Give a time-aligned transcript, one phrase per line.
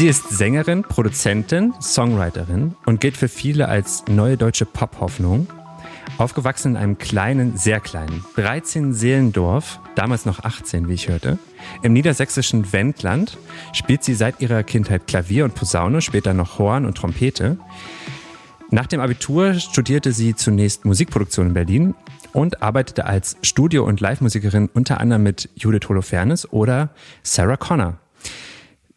[0.00, 5.46] Sie ist Sängerin, Produzentin, Songwriterin und gilt für viele als neue deutsche Pop-Hoffnung.
[6.16, 11.38] Aufgewachsen in einem kleinen, sehr kleinen, 13 Seelendorf, damals noch 18, wie ich hörte,
[11.82, 13.36] im niedersächsischen Wendland,
[13.74, 17.58] spielt sie seit ihrer Kindheit Klavier und Posaune, später noch Horn und Trompete.
[18.70, 21.94] Nach dem Abitur studierte sie zunächst Musikproduktion in Berlin
[22.32, 26.88] und arbeitete als Studio- und Live-Musikerin unter anderem mit Judith Holofernes oder
[27.22, 27.98] Sarah Connor.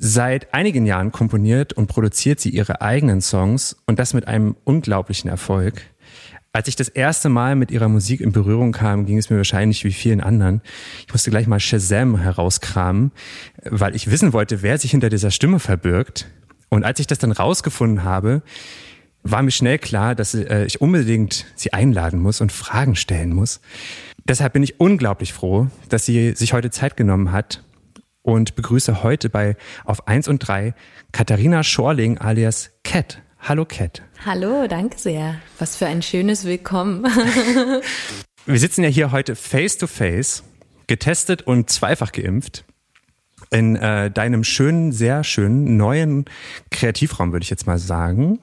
[0.05, 5.29] Seit einigen Jahren komponiert und produziert sie ihre eigenen Songs und das mit einem unglaublichen
[5.29, 5.81] Erfolg.
[6.51, 9.85] Als ich das erste Mal mit ihrer Musik in Berührung kam, ging es mir wahrscheinlich
[9.85, 10.61] wie vielen anderen.
[11.07, 13.13] Ich musste gleich mal Shazam herauskramen,
[13.63, 16.27] weil ich wissen wollte, wer sich hinter dieser Stimme verbirgt.
[16.67, 18.41] Und als ich das dann rausgefunden habe,
[19.23, 23.61] war mir schnell klar, dass äh, ich unbedingt sie einladen muss und Fragen stellen muss.
[24.27, 27.63] Deshalb bin ich unglaublich froh, dass sie sich heute Zeit genommen hat
[28.23, 30.73] und begrüße heute bei Auf 1 und 3
[31.11, 33.21] Katharina Schorling alias Cat.
[33.39, 34.01] Hallo Cat.
[34.25, 35.35] Hallo, danke sehr.
[35.59, 37.05] Was für ein schönes Willkommen.
[38.45, 40.43] Wir sitzen ja hier heute face to face,
[40.87, 42.65] getestet und zweifach geimpft
[43.51, 46.25] in äh, deinem schönen, sehr schönen neuen
[46.71, 48.39] Kreativraum, würde ich jetzt mal sagen.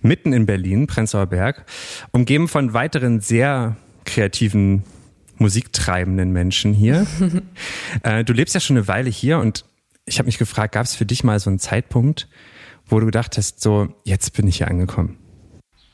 [0.00, 1.64] Mitten in Berlin, Prenzlauer Berg,
[2.12, 4.84] umgeben von weiteren sehr kreativen,
[5.38, 7.06] musiktreibenden Menschen hier.
[8.02, 9.64] äh, du lebst ja schon eine Weile hier und
[10.04, 12.28] ich habe mich gefragt, gab es für dich mal so einen Zeitpunkt,
[12.86, 15.18] wo du gedacht hast, so, jetzt bin ich hier angekommen?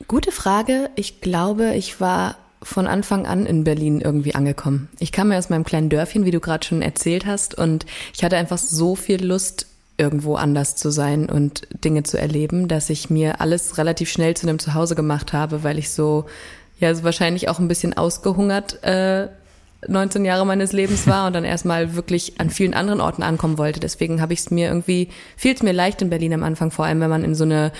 [0.06, 0.90] Gute Frage.
[0.96, 4.88] Ich glaube, ich war von Anfang an in Berlin irgendwie angekommen.
[4.98, 8.24] Ich kam ja aus meinem kleinen Dörfchen, wie du gerade schon erzählt hast, und ich
[8.24, 13.10] hatte einfach so viel Lust, irgendwo anders zu sein und Dinge zu erleben, dass ich
[13.10, 16.26] mir alles relativ schnell zu einem Zuhause gemacht habe, weil ich so,
[16.84, 19.28] ja, so wahrscheinlich auch ein bisschen ausgehungert äh,
[19.88, 23.80] 19 Jahre meines Lebens war und dann erstmal wirklich an vielen anderen Orten ankommen wollte.
[23.80, 26.84] Deswegen habe ich es mir irgendwie, fiel es mir leicht in Berlin am Anfang, vor
[26.84, 27.72] allem wenn man in so eine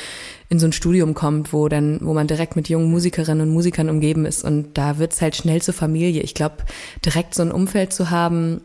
[0.51, 3.89] in so ein Studium kommt, wo dann, wo man direkt mit jungen Musikerinnen und Musikern
[3.89, 6.23] umgeben ist und da wird's halt schnell zur Familie.
[6.23, 6.57] Ich glaube,
[7.05, 8.61] direkt so ein Umfeld zu haben,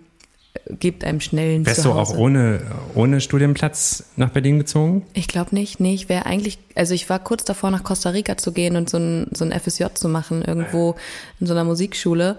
[0.69, 2.61] gibt einem schnellen Wärst du auch ohne,
[2.95, 5.05] ohne Studienplatz nach Berlin gezogen?
[5.13, 5.79] Ich glaube nicht.
[5.79, 8.89] Nee, ich wäre eigentlich, also ich war kurz davor, nach Costa Rica zu gehen und
[8.89, 10.95] so ein, so ein FSJ zu machen, irgendwo
[11.39, 12.37] in so einer Musikschule.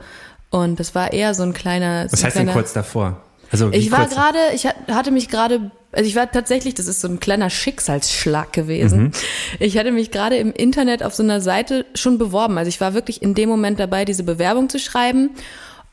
[0.51, 2.07] Und das war eher so ein kleiner.
[2.11, 3.21] Was so heißt kleiner, denn kurz davor?
[3.53, 7.09] Also ich war gerade, ich hatte mich gerade, also ich war tatsächlich, das ist so
[7.09, 9.03] ein kleiner Schicksalsschlag gewesen.
[9.03, 9.11] Mhm.
[9.59, 12.59] Ich hatte mich gerade im Internet auf so einer Seite schon beworben.
[12.59, 15.31] Also ich war wirklich in dem Moment dabei, diese Bewerbung zu schreiben.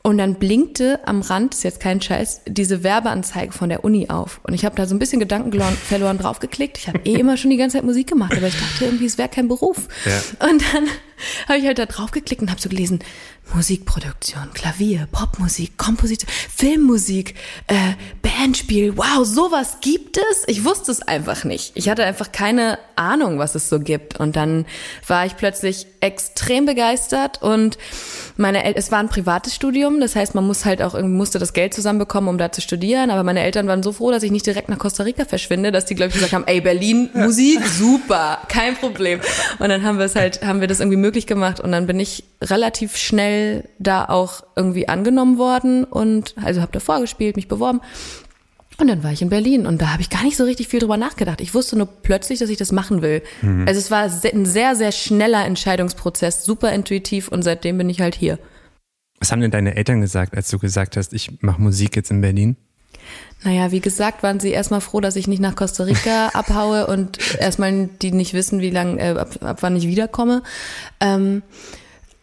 [0.08, 4.40] Und dann blinkte am Rand, ist jetzt kein Scheiß, diese Werbeanzeige von der Uni auf.
[4.42, 5.52] Und ich habe da so ein bisschen Gedanken
[5.84, 6.78] verloren draufgeklickt.
[6.78, 9.18] Ich habe eh immer schon die ganze Zeit Musik gemacht, aber ich dachte irgendwie, es
[9.18, 9.86] wäre kein Beruf.
[10.06, 10.48] Ja.
[10.48, 10.86] Und dann
[11.46, 13.00] habe ich halt da draufgeklickt und habe so gelesen,
[13.54, 17.34] Musikproduktion, Klavier, Popmusik, Komposition, Filmmusik,
[17.66, 18.96] äh, Bandspiel.
[18.96, 20.44] Wow, sowas gibt es?
[20.46, 21.72] Ich wusste es einfach nicht.
[21.74, 24.20] Ich hatte einfach keine Ahnung, was es so gibt.
[24.20, 24.66] Und dann
[25.06, 27.78] war ich plötzlich extrem begeistert und
[28.36, 31.40] meine El es war ein privates Studium, das heißt, man muss halt auch irgendwie musste
[31.40, 33.10] das Geld zusammenbekommen, um da zu studieren.
[33.10, 35.86] Aber meine Eltern waren so froh, dass ich nicht direkt nach Costa Rica verschwinde, dass
[35.86, 39.20] die glaube ich gesagt haben, ey Berlin Musik, super, kein Problem.
[39.58, 41.98] Und dann haben wir es halt, haben wir das irgendwie möglich gemacht und dann bin
[41.98, 43.37] ich relativ schnell
[43.78, 47.80] da auch irgendwie angenommen worden und also habe da vorgespielt, mich beworben.
[48.80, 50.78] Und dann war ich in Berlin und da habe ich gar nicht so richtig viel
[50.78, 51.40] drüber nachgedacht.
[51.40, 53.22] Ich wusste nur plötzlich, dass ich das machen will.
[53.42, 53.66] Mhm.
[53.66, 58.14] Also es war ein sehr, sehr schneller Entscheidungsprozess, super intuitiv und seitdem bin ich halt
[58.14, 58.38] hier.
[59.18, 62.20] Was haben denn deine Eltern gesagt, als du gesagt hast, ich mache Musik jetzt in
[62.20, 62.56] Berlin?
[63.42, 67.18] Naja, wie gesagt, waren sie erstmal froh, dass ich nicht nach Costa Rica abhaue und
[67.36, 70.42] erstmal die nicht wissen, wie lange, äh, ab, ab wann ich wiederkomme.
[71.00, 71.42] Ähm,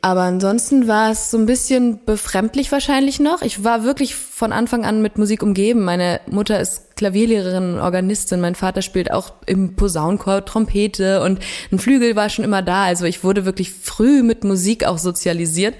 [0.05, 3.41] aber ansonsten war es so ein bisschen befremdlich wahrscheinlich noch.
[3.41, 5.81] Ich war wirklich von Anfang an mit Musik umgeben.
[5.83, 8.39] Meine Mutter ist Klavierlehrerin, Organistin.
[8.39, 11.39] Mein Vater spielt auch im Posaunenchor Trompete und
[11.71, 12.83] ein Flügel war schon immer da.
[12.83, 15.73] Also ich wurde wirklich früh mit Musik auch sozialisiert.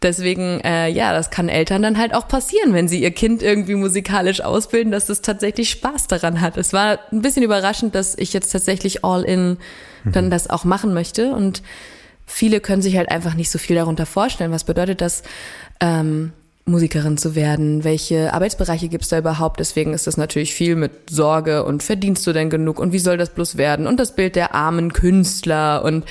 [0.00, 3.74] Deswegen, äh, ja, das kann Eltern dann halt auch passieren, wenn sie ihr Kind irgendwie
[3.74, 6.56] musikalisch ausbilden, dass es tatsächlich Spaß daran hat.
[6.56, 9.56] Es war ein bisschen überraschend, dass ich jetzt tatsächlich all in
[10.04, 10.30] dann mhm.
[10.30, 11.62] das auch machen möchte und
[12.26, 14.52] viele können sich halt einfach nicht so viel darunter vorstellen.
[14.52, 15.22] Was bedeutet das,
[15.80, 16.32] ähm,
[16.68, 17.84] Musikerin zu werden?
[17.84, 19.60] Welche Arbeitsbereiche gibt's da überhaupt?
[19.60, 23.16] Deswegen ist das natürlich viel mit Sorge und verdienst du denn genug und wie soll
[23.16, 23.86] das bloß werden?
[23.86, 26.04] Und das Bild der armen Künstler und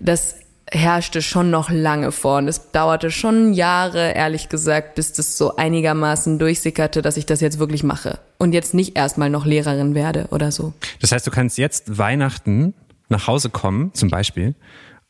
[0.00, 0.34] das
[0.70, 5.54] herrschte schon noch lange vor und es dauerte schon Jahre, ehrlich gesagt, bis das so
[5.54, 10.26] einigermaßen durchsickerte, dass ich das jetzt wirklich mache und jetzt nicht erstmal noch Lehrerin werde
[10.30, 10.72] oder so.
[11.00, 12.74] Das heißt, du kannst jetzt Weihnachten
[13.08, 14.54] nach Hause kommen, zum Beispiel,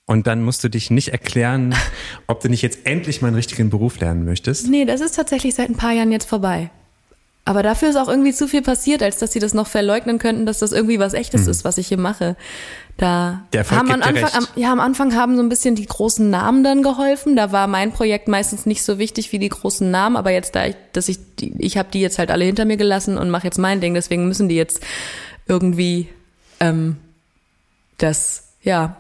[0.07, 1.75] und dann musst du dich nicht erklären,
[2.27, 4.69] ob du nicht jetzt endlich mal einen richtigen Beruf lernen möchtest?
[4.69, 6.71] Nee, das ist tatsächlich seit ein paar Jahren jetzt vorbei.
[7.47, 10.47] Aber dafür ist auch irgendwie zu viel passiert, als dass sie das noch verleugnen könnten,
[10.47, 11.51] dass das irgendwie was Echtes mhm.
[11.51, 12.37] ist, was ich hier mache.
[12.97, 16.65] Da haben am Anfang, am, ja, am Anfang haben so ein bisschen die großen Namen
[16.65, 17.37] dann geholfen.
[17.37, 20.65] Da war mein Projekt meistens nicht so wichtig wie die großen Namen, aber jetzt da
[20.65, 23.45] ich, dass ich die, ich habe die jetzt halt alle hinter mir gelassen und mache
[23.45, 23.93] jetzt mein Ding.
[23.93, 24.81] Deswegen müssen die jetzt
[25.47, 26.09] irgendwie
[26.61, 26.97] ähm,
[27.99, 28.97] das ja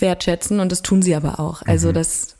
[0.00, 1.62] wertschätzen und das tun sie aber auch.
[1.62, 1.94] Also mhm.
[1.94, 2.36] das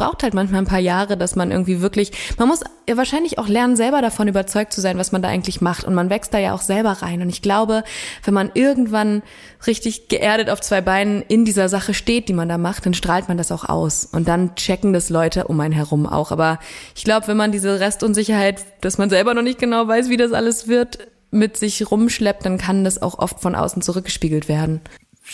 [0.00, 3.48] braucht halt manchmal ein paar Jahre, dass man irgendwie wirklich, man muss ja wahrscheinlich auch
[3.48, 5.84] lernen, selber davon überzeugt zu sein, was man da eigentlich macht.
[5.84, 7.20] Und man wächst da ja auch selber rein.
[7.20, 7.84] Und ich glaube,
[8.24, 9.22] wenn man irgendwann
[9.66, 13.28] richtig geerdet auf zwei Beinen in dieser Sache steht, die man da macht, dann strahlt
[13.28, 14.06] man das auch aus.
[14.06, 16.32] Und dann checken das Leute um einen herum auch.
[16.32, 16.60] Aber
[16.96, 20.32] ich glaube, wenn man diese Restunsicherheit, dass man selber noch nicht genau weiß, wie das
[20.32, 20.98] alles wird,
[21.30, 24.80] mit sich rumschleppt, dann kann das auch oft von außen zurückgespiegelt werden.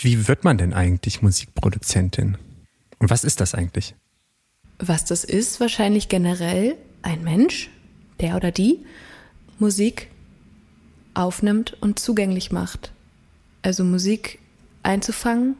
[0.01, 2.37] Wie wird man denn eigentlich Musikproduzentin?
[2.99, 3.95] Und was ist das eigentlich?
[4.79, 7.69] was das ist, wahrscheinlich generell ein Mensch,
[8.19, 8.79] der oder die
[9.59, 10.09] Musik
[11.13, 12.91] aufnimmt und zugänglich macht.
[13.61, 14.39] Also Musik
[14.83, 15.55] einzufangen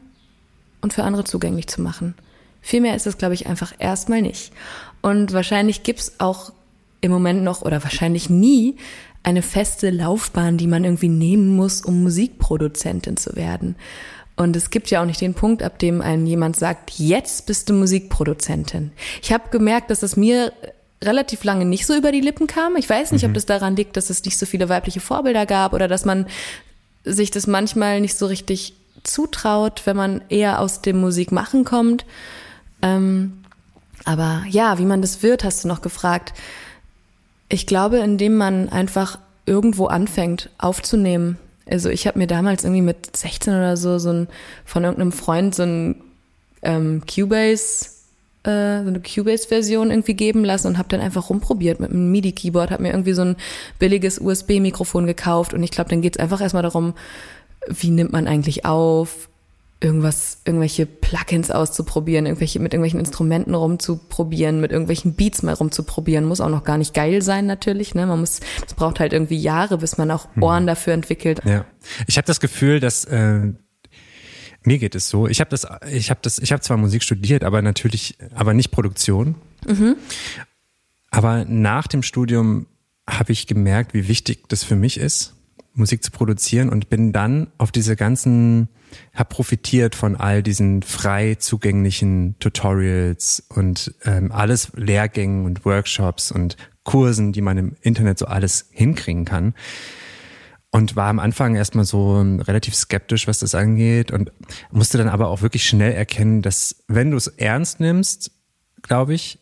[0.80, 2.14] und für andere zugänglich zu machen.
[2.60, 4.52] Viel mehr ist es, glaube ich, einfach erstmal nicht.
[5.00, 6.52] Und wahrscheinlich gibt's auch
[7.00, 8.76] im Moment noch oder wahrscheinlich nie
[9.22, 13.76] eine feste Laufbahn, die man irgendwie nehmen muss, um Musikproduzentin zu werden.
[14.38, 17.68] Und es gibt ja auch nicht den Punkt, ab dem einem jemand sagt, jetzt bist
[17.68, 18.92] du Musikproduzentin.
[19.20, 20.52] Ich habe gemerkt, dass es mir
[21.02, 22.76] relativ lange nicht so über die Lippen kam.
[22.76, 23.30] Ich weiß nicht, mhm.
[23.30, 26.28] ob das daran liegt, dass es nicht so viele weibliche Vorbilder gab oder dass man
[27.02, 32.04] sich das manchmal nicht so richtig zutraut, wenn man eher aus dem Musikmachen kommt.
[32.80, 33.42] Ähm,
[34.04, 36.32] aber ja, wie man das wird, hast du noch gefragt.
[37.48, 41.38] Ich glaube, indem man einfach irgendwo anfängt aufzunehmen
[41.70, 44.28] also ich habe mir damals irgendwie mit 16 oder so so ein
[44.64, 45.96] von irgendeinem Freund so ein
[46.62, 47.98] ähm, Cubase
[48.44, 52.70] äh, so eine Cubase-Version irgendwie geben lassen und habe dann einfach rumprobiert mit einem MIDI-Keyboard,
[52.70, 53.36] habe mir irgendwie so ein
[53.78, 56.94] billiges USB-Mikrofon gekauft und ich glaube, dann geht's einfach erstmal darum,
[57.66, 59.27] wie nimmt man eigentlich auf,
[59.80, 66.24] irgendwas, irgendwelche Plugins auszuprobieren, irgendwelche, mit irgendwelchen Instrumenten rumzuprobieren, mit irgendwelchen Beats mal rumzuprobieren.
[66.24, 67.94] Muss auch noch gar nicht geil sein, natürlich.
[67.94, 68.06] Ne?
[68.06, 70.42] Man muss, es braucht halt irgendwie Jahre, bis man auch mhm.
[70.42, 71.40] Ohren dafür entwickelt.
[71.44, 71.64] Ja.
[72.08, 73.52] Ich habe das Gefühl, dass äh,
[74.64, 75.28] mir geht es so.
[75.28, 78.72] Ich habe das, ich habe das, ich habe zwar Musik studiert, aber natürlich, aber nicht
[78.72, 79.36] Produktion.
[79.66, 79.96] Mhm.
[81.10, 82.66] Aber nach dem Studium
[83.08, 85.34] habe ich gemerkt, wie wichtig das für mich ist
[85.78, 88.68] Musik zu produzieren und bin dann auf diese ganzen,
[89.14, 96.56] habe profitiert von all diesen frei zugänglichen Tutorials und ähm, alles Lehrgängen und Workshops und
[96.84, 99.54] Kursen, die man im Internet so alles hinkriegen kann.
[100.70, 104.32] Und war am Anfang erstmal so ähm, relativ skeptisch, was das angeht und
[104.70, 108.32] musste dann aber auch wirklich schnell erkennen, dass wenn du es ernst nimmst,
[108.82, 109.38] glaube ich,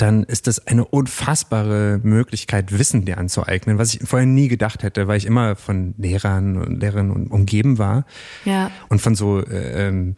[0.00, 5.08] dann ist das eine unfassbare Möglichkeit, Wissen dir anzueignen, was ich vorher nie gedacht hätte,
[5.08, 8.04] weil ich immer von Lehrern und Lehrerinnen umgeben war.
[8.44, 8.70] Ja.
[8.88, 10.16] Und von so äh, ähm,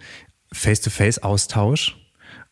[0.52, 1.96] Face-to-Face-Austausch.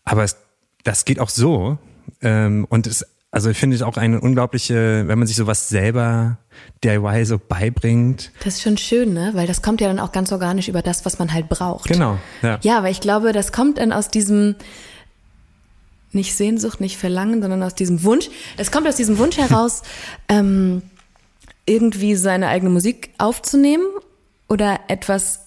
[0.05, 0.37] Aber es,
[0.82, 1.79] das geht auch so.
[2.21, 6.38] Ähm, und es, also ich finde es auch eine unglaubliche, wenn man sich sowas selber
[6.83, 8.33] DIY so beibringt.
[8.43, 9.31] Das ist schon schön, ne?
[9.35, 11.88] Weil das kommt ja dann auch ganz organisch über das, was man halt braucht.
[11.88, 12.19] Genau.
[12.43, 14.56] Ja, ja weil ich glaube, das kommt dann aus diesem,
[16.12, 18.29] nicht Sehnsucht, nicht Verlangen, sondern aus diesem Wunsch.
[18.57, 19.83] Es kommt aus diesem Wunsch heraus,
[20.29, 20.83] ähm,
[21.67, 23.87] irgendwie seine eigene Musik aufzunehmen
[24.49, 25.40] oder etwas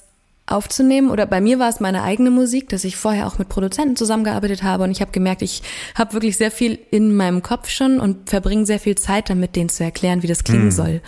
[0.46, 1.10] aufzunehmen.
[1.10, 4.64] Oder bei mir war es meine eigene Musik, dass ich vorher auch mit Produzenten zusammengearbeitet
[4.64, 5.64] habe und ich habe gemerkt, ich
[5.96, 9.70] habe wirklich sehr viel in meinem Kopf schon und verbringe sehr viel Zeit damit, denen
[9.70, 10.72] zu erklären, wie das klingen mm.
[10.72, 11.02] soll.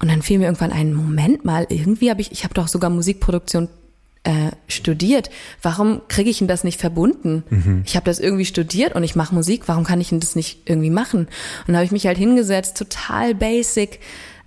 [0.00, 2.90] Und dann fiel mir irgendwann ein Moment mal, irgendwie habe ich, ich habe doch sogar
[2.90, 3.68] Musikproduktion
[4.24, 5.30] äh, studiert.
[5.62, 7.42] Warum kriege ich denn das nicht verbunden?
[7.50, 7.82] Mhm.
[7.84, 9.64] Ich habe das irgendwie studiert und ich mache Musik.
[9.66, 11.20] Warum kann ich denn das nicht irgendwie machen?
[11.20, 11.28] Und
[11.68, 14.00] dann habe ich mich halt hingesetzt, total basic,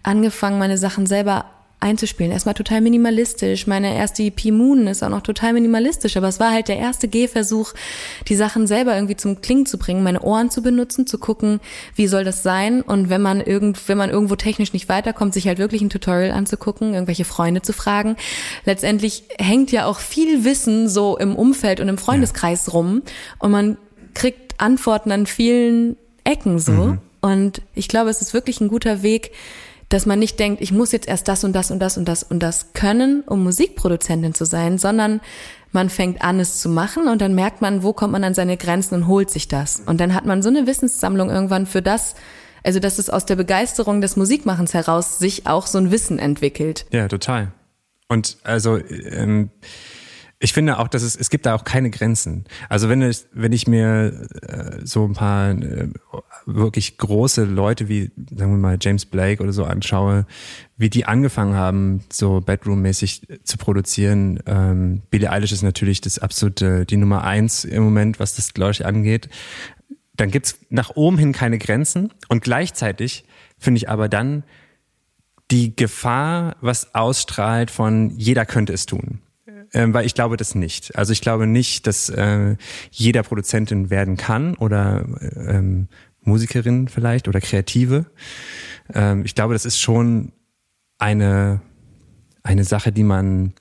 [0.04, 1.46] angefangen, meine Sachen selber
[1.80, 2.32] einzuspielen.
[2.32, 3.68] Erstmal total minimalistisch.
[3.68, 7.08] Meine erste EP Moon ist auch noch total minimalistisch, aber es war halt der erste
[7.08, 7.74] Gehversuch,
[8.28, 11.60] die Sachen selber irgendwie zum Klingen zu bringen, meine Ohren zu benutzen, zu gucken,
[11.96, 15.48] wie soll das sein und wenn man irgend, wenn man irgendwo technisch nicht weiterkommt, sich
[15.48, 18.16] halt wirklich ein Tutorial anzugucken, irgendwelche Freunde zu fragen.
[18.66, 23.04] Letztendlich hängt ja auch viel Wissen so im Umfeld und im Freundeskreis rum
[23.40, 23.78] und man
[24.14, 26.72] kriegt Antworten an vielen Ecken so.
[26.72, 26.98] Mhm.
[27.22, 29.32] Und ich glaube, es ist wirklich ein guter Weg,
[29.90, 32.24] dass man nicht denkt, ich muss jetzt erst das und das und das und das
[32.24, 35.22] und das können, um Musikproduzentin zu sein, sondern
[35.72, 38.58] man fängt an, es zu machen und dann merkt man, wo kommt man an seine
[38.58, 39.82] Grenzen und holt sich das.
[39.86, 42.16] Und dann hat man so eine Wissenssammlung irgendwann für das,
[42.64, 46.86] also dass es aus der Begeisterung des Musikmachens heraus sich auch so ein Wissen entwickelt.
[46.92, 47.52] Ja, total.
[48.08, 49.52] Und also ähm,
[50.46, 52.46] Ich finde auch, dass es, es gibt da auch keine Grenzen.
[52.70, 55.88] Also wenn ich, wenn ich mir äh, so ein paar äh,
[56.46, 60.28] wirklich große Leute wie, sagen wir mal, James Blake oder so anschaue,
[60.78, 64.40] wie die angefangen haben, so Bedroom-mäßig zu produzieren.
[64.46, 68.74] Ähm, Billie Eilish ist natürlich das absolute, die Nummer eins im Moment, was das, glaube
[68.74, 69.30] ich, angeht.
[70.16, 73.26] Dann gibt's nach oben hin keine Grenzen und gleichzeitig
[73.58, 74.44] finde ich aber dann
[75.50, 79.22] die Gefahr, was ausstrahlt von jeder könnte es tun.
[79.76, 80.96] Ähm, weil ich glaube das nicht.
[80.98, 82.56] Also ich glaube nicht, dass äh,
[82.92, 85.06] jeder Produzentin werden kann oder
[85.36, 85.90] ähm,
[86.22, 88.06] Musikerin vielleicht oder Kreative.
[88.94, 90.32] Ähm, ich glaube, das ist schon
[90.98, 91.60] eine,
[92.42, 93.52] eine Sache, die man,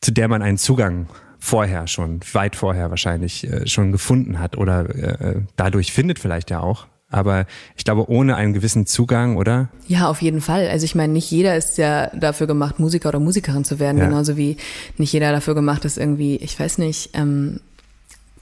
[0.00, 1.08] zu der man einen Zugang
[1.40, 6.60] vorher schon, weit vorher wahrscheinlich äh, schon gefunden hat oder äh, dadurch findet vielleicht ja
[6.60, 6.86] auch.
[7.10, 7.46] Aber
[7.76, 9.68] ich glaube, ohne einen gewissen Zugang, oder?
[9.86, 10.68] Ja, auf jeden Fall.
[10.68, 14.06] Also ich meine, nicht jeder ist ja dafür gemacht, Musiker oder Musikerin zu werden, ja.
[14.06, 14.56] genauso wie
[14.96, 17.60] nicht jeder dafür gemacht ist, irgendwie, ich weiß nicht, ähm,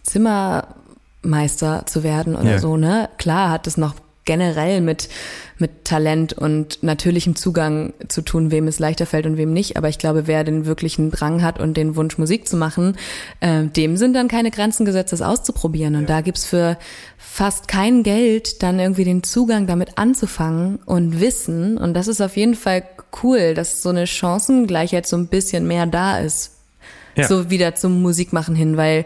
[0.02, 2.58] Zimmermeister zu werden oder ja.
[2.58, 3.10] so, ne?
[3.18, 3.94] Klar hat es noch
[4.24, 5.08] generell mit,
[5.58, 9.76] mit Talent und natürlichem Zugang zu tun, wem es leichter fällt und wem nicht.
[9.76, 12.96] Aber ich glaube, wer den wirklichen Drang hat und den Wunsch, Musik zu machen,
[13.40, 15.94] äh, dem sind dann keine Grenzen gesetzt, das auszuprobieren.
[15.94, 16.08] Und ja.
[16.08, 16.78] da gibt's für
[17.18, 21.78] fast kein Geld dann irgendwie den Zugang damit anzufangen und Wissen.
[21.78, 22.84] Und das ist auf jeden Fall
[23.22, 26.52] cool, dass so eine Chancengleichheit so ein bisschen mehr da ist.
[27.16, 27.28] Ja.
[27.28, 29.04] So wieder zum Musikmachen hin, weil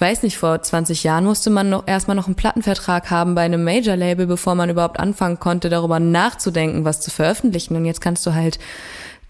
[0.00, 3.64] weiß nicht, vor 20 Jahren musste man noch erstmal noch einen Plattenvertrag haben bei einem
[3.64, 7.76] Major-Label, bevor man überhaupt anfangen konnte, darüber nachzudenken, was zu veröffentlichen.
[7.76, 8.58] Und jetzt kannst du halt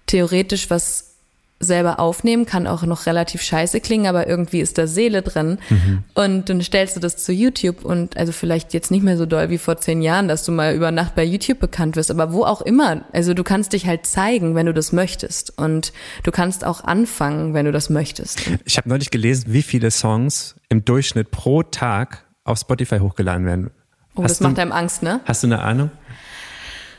[0.07, 1.08] theoretisch was
[1.61, 5.59] selber aufnehmen, kann auch noch relativ scheiße klingen, aber irgendwie ist da Seele drin.
[5.69, 6.05] Mhm.
[6.15, 9.51] Und dann stellst du das zu YouTube und also vielleicht jetzt nicht mehr so doll
[9.51, 12.45] wie vor zehn Jahren, dass du mal über Nacht bei YouTube bekannt wirst, aber wo
[12.45, 13.03] auch immer.
[13.13, 15.59] Also du kannst dich halt zeigen, wenn du das möchtest.
[15.59, 18.41] Und du kannst auch anfangen, wenn du das möchtest.
[18.65, 23.71] Ich habe neulich gelesen, wie viele Songs im Durchschnitt pro Tag auf Spotify hochgeladen werden.
[24.15, 25.21] Oh, hast das macht einem Angst, ne?
[25.25, 25.91] Hast du eine Ahnung?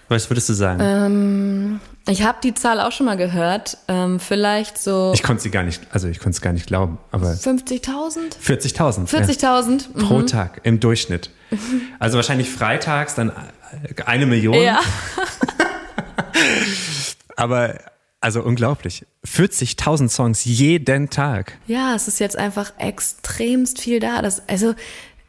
[0.09, 0.79] Was würdest du sagen?
[0.83, 3.77] Ähm, ich habe die Zahl auch schon mal gehört.
[3.87, 5.11] Ähm, vielleicht so.
[5.13, 7.31] Ich konnte sie gar nicht, also ich konnte es gar nicht glauben, aber.
[7.31, 8.37] 50.000?
[8.43, 9.07] 40.000.
[9.07, 9.81] 40.000.
[9.95, 10.07] Ja.
[10.07, 10.27] Pro mhm.
[10.27, 11.29] Tag im Durchschnitt.
[11.99, 13.31] Also wahrscheinlich freitags dann
[14.05, 14.55] eine Million.
[14.55, 14.79] Ja.
[17.35, 17.75] aber
[18.21, 19.05] also unglaublich.
[19.25, 21.57] 40.000 Songs jeden Tag.
[21.67, 24.21] Ja, es ist jetzt einfach extremst viel da.
[24.21, 24.75] Das, also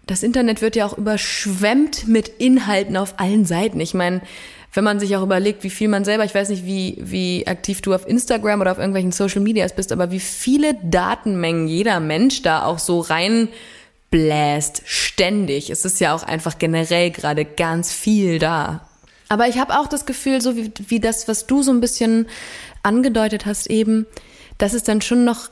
[0.06, 3.78] das Internet wird ja auch überschwemmt mit Inhalten auf allen Seiten.
[3.78, 4.22] Ich meine,
[4.72, 7.82] wenn man sich auch überlegt, wie viel man selber, ich weiß nicht, wie, wie aktiv
[7.82, 12.42] du auf Instagram oder auf irgendwelchen Social Medias bist, aber wie viele Datenmengen jeder Mensch
[12.42, 15.70] da auch so reinbläst, ständig.
[15.70, 18.88] Es ist ja auch einfach generell gerade ganz viel da.
[19.28, 22.26] Aber ich habe auch das Gefühl, so wie, wie das, was du so ein bisschen
[22.82, 24.06] angedeutet hast eben,
[24.58, 25.50] dass es dann schon noch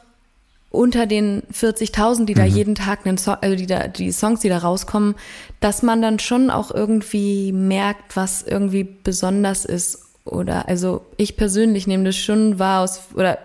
[0.71, 2.55] unter den 40.000, die da mhm.
[2.55, 5.15] jeden Tag, einen so also die, da, die Songs, die da rauskommen,
[5.61, 10.05] dass man dann schon auch irgendwie merkt, was irgendwie besonders ist.
[10.25, 13.39] Oder also ich persönlich nehme das schon wahr aus, oder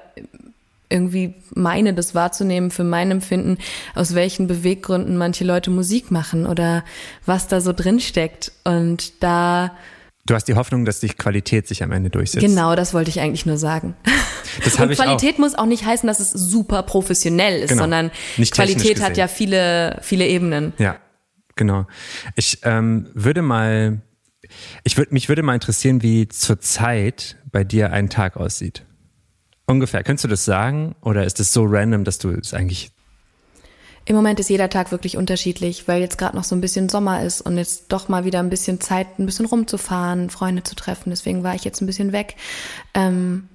[0.90, 3.58] irgendwie meine, das wahrzunehmen für mein Empfinden,
[3.96, 6.84] aus welchen Beweggründen manche Leute Musik machen oder
[7.26, 8.52] was da so drin steckt.
[8.64, 9.72] Und da
[10.26, 12.46] Du hast die Hoffnung, dass die Qualität sich am Ende durchsetzt.
[12.46, 13.96] Genau, das wollte ich eigentlich nur sagen.
[14.60, 15.40] Das ich Qualität auch.
[15.40, 17.84] muss auch nicht heißen, dass es super professionell ist, genau.
[17.84, 20.74] sondern nicht Qualität hat ja viele, viele Ebenen.
[20.78, 20.98] Ja,
[21.56, 21.86] genau.
[22.36, 24.02] Ich ähm, würde mal,
[24.84, 28.84] ich würde mich würde mal interessieren, wie zurzeit bei dir ein Tag aussieht.
[29.66, 30.04] Ungefähr.
[30.04, 30.96] Könntest du das sagen?
[31.02, 32.92] Oder ist es so random, dass du es eigentlich
[34.06, 37.24] im Moment ist jeder Tag wirklich unterschiedlich, weil jetzt gerade noch so ein bisschen Sommer
[37.24, 41.10] ist und jetzt doch mal wieder ein bisschen Zeit, ein bisschen rumzufahren, Freunde zu treffen.
[41.10, 42.36] Deswegen war ich jetzt ein bisschen weg.
[42.94, 43.48] Ähm,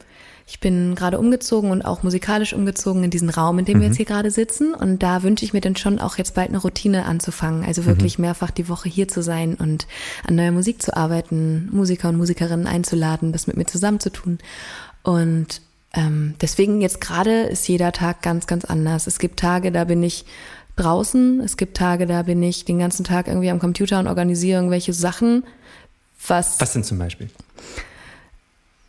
[0.49, 3.81] ich bin gerade umgezogen und auch musikalisch umgezogen in diesen Raum, in dem mhm.
[3.83, 4.73] wir jetzt hier gerade sitzen.
[4.73, 7.67] Und da wünsche ich mir dann schon auch jetzt bald eine Routine anzufangen.
[7.67, 8.23] Also wirklich mhm.
[8.23, 9.87] mehrfach die Woche hier zu sein und
[10.26, 14.38] an neuer Musik zu arbeiten, Musiker und Musikerinnen einzuladen, das mit mir zusammenzutun.
[15.02, 15.61] Und
[15.93, 19.07] ähm, deswegen jetzt gerade ist jeder Tag ganz, ganz anders.
[19.07, 20.25] Es gibt Tage, da bin ich
[20.76, 21.40] draußen.
[21.40, 24.95] Es gibt Tage, da bin ich den ganzen Tag irgendwie am Computer und organisiere irgendwelche
[24.95, 25.45] Sachen.
[26.26, 27.28] Was, was denn zum Beispiel?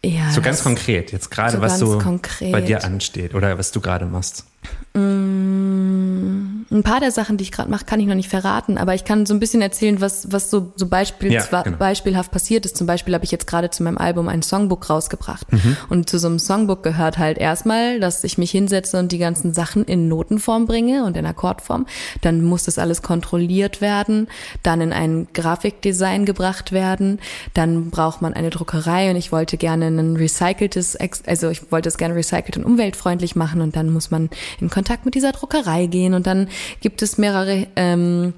[0.03, 2.51] Ja, so ganz konkret, jetzt gerade, was so konkret.
[2.51, 4.46] bei dir ansteht oder was du gerade machst.
[4.93, 8.93] Mm, ein paar der Sachen, die ich gerade mache, kann ich noch nicht verraten, aber
[8.93, 11.77] ich kann so ein bisschen erzählen, was, was so, so Beispiel, Ja, genau.
[11.77, 12.77] beispielhaft passiert ist.
[12.77, 15.51] Zum Beispiel habe ich jetzt gerade zu meinem Album ein Songbook rausgebracht.
[15.51, 15.77] Mhm.
[15.89, 19.53] Und zu so einem Songbook gehört halt erstmal, dass ich mich hinsetze und die ganzen
[19.53, 21.88] Sachen in Notenform bringe und in Akkordform.
[22.22, 24.27] Dann muss das alles kontrolliert werden,
[24.62, 27.19] dann in ein Grafikdesign gebracht werden.
[27.53, 31.98] Dann braucht man eine Druckerei und ich wollte gerne ein recyceltes, also ich wollte es
[31.98, 34.29] gerne recycelt und umweltfreundlich machen und dann muss man
[34.60, 36.48] in Kontakt mit dieser Druckerei gehen und dann
[36.79, 38.33] gibt es mehrere ähm,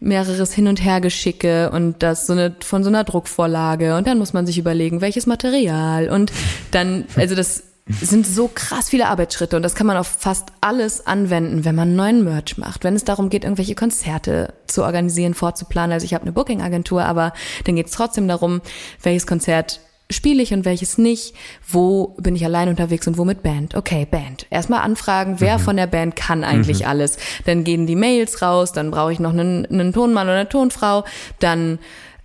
[0.00, 4.32] mehreres Hin- und Hergeschicke und das so eine von so einer Druckvorlage und dann muss
[4.32, 6.32] man sich überlegen, welches Material und
[6.72, 7.62] dann, also das
[8.00, 11.94] sind so krass viele Arbeitsschritte und das kann man auf fast alles anwenden, wenn man
[11.94, 12.82] neuen Merch macht.
[12.82, 15.92] Wenn es darum geht, irgendwelche Konzerte zu organisieren, vorzuplanen.
[15.92, 17.32] Also ich habe eine Booking-Agentur, aber
[17.64, 18.60] dann geht es trotzdem darum,
[19.02, 21.34] welches Konzert spiele ich und welches nicht,
[21.66, 23.74] wo bin ich allein unterwegs und wo mit Band.
[23.74, 24.46] Okay, Band.
[24.50, 27.16] Erstmal anfragen, wer von der Band kann eigentlich alles.
[27.46, 31.04] Dann gehen die Mails raus, dann brauche ich noch einen, einen Tonmann oder eine Tonfrau,
[31.38, 31.78] dann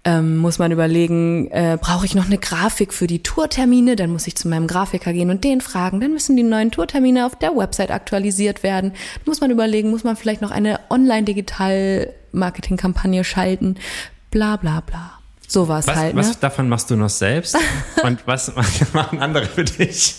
[0.06, 4.28] ähm, muss man überlegen, äh, brauche ich noch eine Grafik für die Tourtermine, dann muss
[4.28, 7.58] ich zu meinem Grafiker gehen und den fragen, dann müssen die neuen Tourtermine auf der
[7.58, 8.92] Website aktualisiert werden.
[8.92, 13.78] Dann muss man überlegen, muss man vielleicht noch eine Online-Digital-Marketing-Kampagne schalten,
[14.30, 15.15] bla bla bla.
[15.56, 16.36] Sowas Was, halt, was ne?
[16.42, 17.58] davon machst du noch selbst?
[18.04, 18.52] Und was
[18.94, 20.16] machen andere für dich?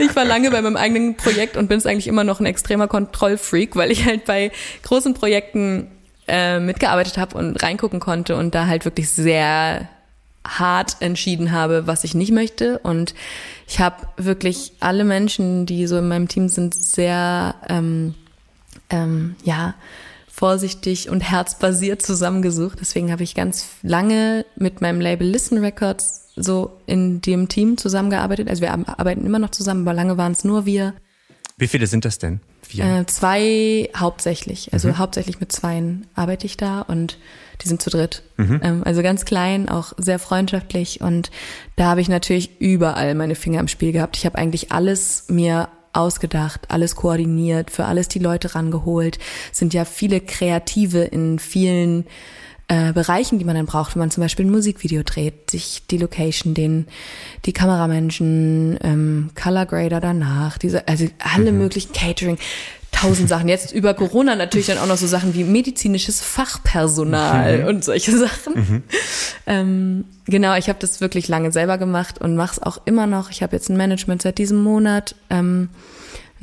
[0.00, 2.88] Ich war lange bei meinem eigenen Projekt und bin es eigentlich immer noch ein extremer
[2.88, 4.50] Kontrollfreak, weil ich halt bei
[4.82, 5.86] großen Projekten
[6.26, 9.88] äh, mitgearbeitet habe und reingucken konnte und da halt wirklich sehr
[10.44, 12.80] hart entschieden habe, was ich nicht möchte.
[12.80, 13.14] Und
[13.68, 18.16] ich habe wirklich alle Menschen, die so in meinem Team sind, sehr ähm,
[18.90, 19.74] ähm, ja
[20.34, 22.78] vorsichtig und herzbasiert zusammengesucht.
[22.80, 28.48] Deswegen habe ich ganz lange mit meinem Label Listen Records so in dem Team zusammengearbeitet.
[28.48, 30.94] Also wir arbeiten immer noch zusammen, aber lange waren es nur wir.
[31.56, 32.40] Wie viele sind das denn?
[32.62, 32.84] Vier.
[32.84, 34.72] Äh, zwei hauptsächlich.
[34.72, 37.16] Also hauptsächlich mit zweien arbeite ich da und
[37.62, 38.24] die sind zu dritt.
[38.60, 41.30] Ähm, also ganz klein, auch sehr freundschaftlich und
[41.76, 44.16] da habe ich natürlich überall meine Finger im Spiel gehabt.
[44.16, 49.18] Ich habe eigentlich alles mir ausgedacht, alles koordiniert, für alles die Leute rangeholt.
[49.52, 52.06] Sind ja viele Kreative in vielen
[52.68, 55.98] äh, Bereichen, die man dann braucht, wenn man zum Beispiel ein Musikvideo dreht, sich die
[55.98, 56.86] Location, den,
[57.44, 62.38] die Kameramenschen, ähm, Color Grader danach, diese, also alle möglichen Catering,
[62.90, 63.48] tausend Sachen.
[63.48, 68.82] Jetzt über Corona natürlich dann auch noch so Sachen wie medizinisches Fachpersonal und solche Sachen.
[69.46, 73.30] Ähm, genau, ich habe das wirklich lange selber gemacht und mache es auch immer noch.
[73.30, 75.68] Ich habe jetzt ein Management seit diesem Monat, ähm,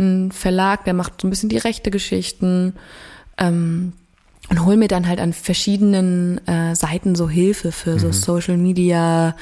[0.01, 2.73] ein Verlag, der macht so ein bisschen die rechte Geschichten.
[3.37, 3.93] Ähm,
[4.49, 9.35] und hol mir dann halt an verschiedenen äh, Seiten so Hilfe für so Social Media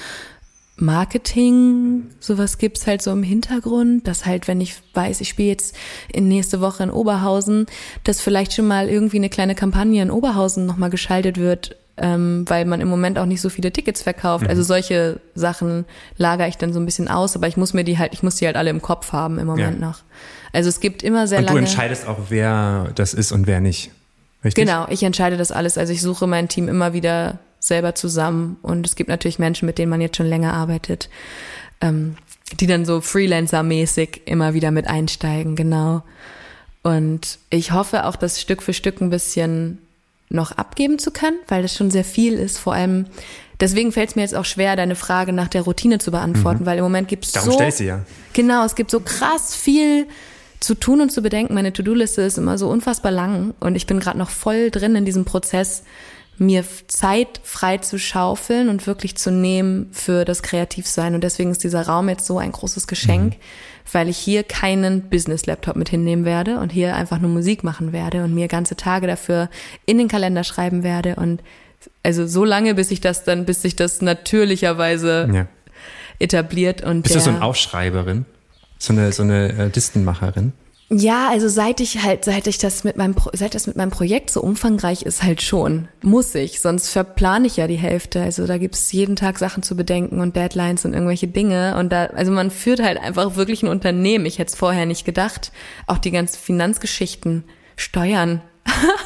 [0.81, 5.75] Marketing, sowas gibt's halt so im Hintergrund, dass halt, wenn ich weiß, ich spiele jetzt
[6.11, 7.65] in nächste Woche in Oberhausen,
[8.03, 12.65] dass vielleicht schon mal irgendwie eine kleine Kampagne in Oberhausen nochmal geschaltet wird, ähm, weil
[12.65, 14.47] man im Moment auch nicht so viele Tickets verkauft.
[14.47, 15.85] Also solche Sachen
[16.17, 18.35] lagere ich dann so ein bisschen aus, aber ich muss mir die halt, ich muss
[18.35, 19.87] die halt alle im Kopf haben im Moment Ja.
[19.87, 19.99] noch.
[20.53, 21.67] Also es gibt immer sehr Und du lange.
[21.67, 23.91] entscheidest auch, wer das ist und wer nicht.
[24.43, 24.65] Richtig?
[24.65, 25.77] Genau, ich entscheide das alles.
[25.77, 28.57] Also ich suche mein Team immer wieder selber zusammen.
[28.61, 31.09] Und es gibt natürlich Menschen, mit denen man jetzt schon länger arbeitet,
[31.81, 32.15] ähm,
[32.59, 36.03] die dann so Freelancer-mäßig immer wieder mit einsteigen, genau.
[36.81, 39.79] Und ich hoffe auch, das Stück für Stück ein bisschen
[40.29, 42.57] noch abgeben zu können, weil das schon sehr viel ist.
[42.57, 43.07] Vor allem,
[43.59, 46.77] deswegen fällt es mir jetzt auch schwer, deine Frage nach der Routine zu beantworten, weil
[46.77, 48.05] im Moment gibt es Darum so stell ich sie ja.
[48.33, 50.07] Genau, es gibt so krass viel
[50.59, 51.53] zu tun und zu bedenken.
[51.53, 55.05] Meine To-Do-Liste ist immer so unfassbar lang und ich bin gerade noch voll drin in
[55.05, 55.83] diesem Prozess,
[56.37, 61.13] mir Zeit frei zu schaufeln und wirklich zu nehmen für das Kreativsein.
[61.13, 63.35] Und deswegen ist dieser Raum jetzt so ein großes Geschenk,
[63.91, 68.23] weil ich hier keinen Business-Laptop mit hinnehmen werde und hier einfach nur Musik machen werde
[68.23, 69.49] und mir ganze Tage dafür
[69.85, 71.41] in den Kalender schreiben werde und
[72.03, 75.47] also so lange, bis ich das dann, bis sich das natürlicherweise Ja.
[76.19, 78.25] etabliert und Bist der, du so eine Aufschreiberin?
[78.79, 80.53] So eine, so eine äh, Listenmacherin?
[80.91, 83.91] Ja, also seit ich halt, seit ich das mit meinem, Pro- seit das mit meinem
[83.91, 85.87] Projekt so umfangreich ist, halt schon.
[86.01, 88.23] Muss ich, sonst verplane ich ja die Hälfte.
[88.23, 91.77] Also da gibt's jeden Tag Sachen zu bedenken und Deadlines und irgendwelche Dinge.
[91.77, 94.25] Und da, also man führt halt einfach wirklich ein Unternehmen.
[94.25, 95.51] Ich hätte es vorher nicht gedacht.
[95.85, 97.43] Auch die ganzen Finanzgeschichten,
[97.75, 98.41] Steuern.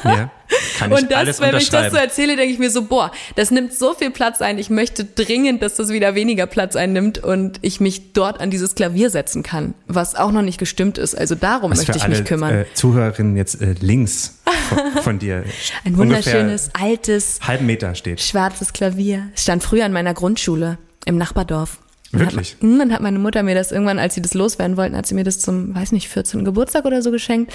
[0.04, 0.30] Ja.
[0.78, 3.10] Kann ich Und das, alles wenn ich das so erzähle, denke ich mir so, boah,
[3.36, 4.58] das nimmt so viel Platz ein.
[4.58, 8.74] Ich möchte dringend, dass das wieder weniger Platz einnimmt und ich mich dort an dieses
[8.74, 11.16] Klavier setzen kann, was auch noch nicht gestimmt ist.
[11.16, 12.54] Also darum Was möchte ich alle mich kümmern.
[12.54, 14.38] Äh, Zuhörerinnen jetzt äh, links
[14.68, 15.44] von, von dir.
[15.84, 18.20] Ein wunderschönes, altes, halben Meter steht.
[18.20, 19.28] schwarzes Klavier.
[19.36, 21.78] Stand früher an meiner Grundschule im Nachbardorf.
[22.12, 22.54] Wirklich?
[22.54, 25.06] Hat, hm, dann hat meine Mutter mir das irgendwann, als sie das loswerden wollten, hat
[25.06, 26.44] sie mir das zum, weiß nicht, 14.
[26.44, 27.52] Geburtstag oder so geschenkt.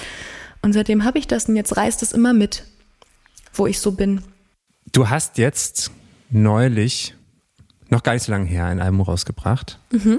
[0.62, 2.64] Und seitdem habe ich das und jetzt reißt es immer mit,
[3.52, 4.22] wo ich so bin.
[4.92, 5.90] Du hast jetzt
[6.30, 7.14] neulich,
[7.88, 9.78] noch gar nicht so lange her, ein Album rausgebracht.
[9.92, 10.18] Mhm.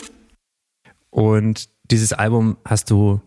[1.10, 3.22] Und dieses Album hast du,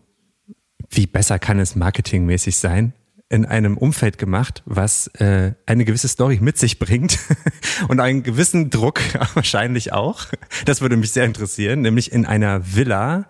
[0.89, 2.93] wie besser kann es marketingmäßig sein,
[3.29, 7.19] in einem Umfeld gemacht, was äh, eine gewisse Story mit sich bringt
[7.87, 9.01] und einen gewissen Druck
[9.35, 10.25] wahrscheinlich auch.
[10.65, 13.27] Das würde mich sehr interessieren, nämlich in einer Villa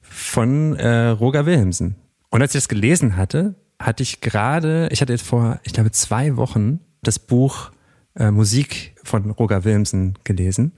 [0.00, 1.96] von äh, Roger Wilhelmsen.
[2.30, 5.90] Und als ich das gelesen hatte, hatte ich gerade, ich hatte jetzt vor, ich glaube,
[5.92, 7.70] zwei Wochen das Buch
[8.16, 10.72] äh, Musik von Roger Wilhelmsen gelesen.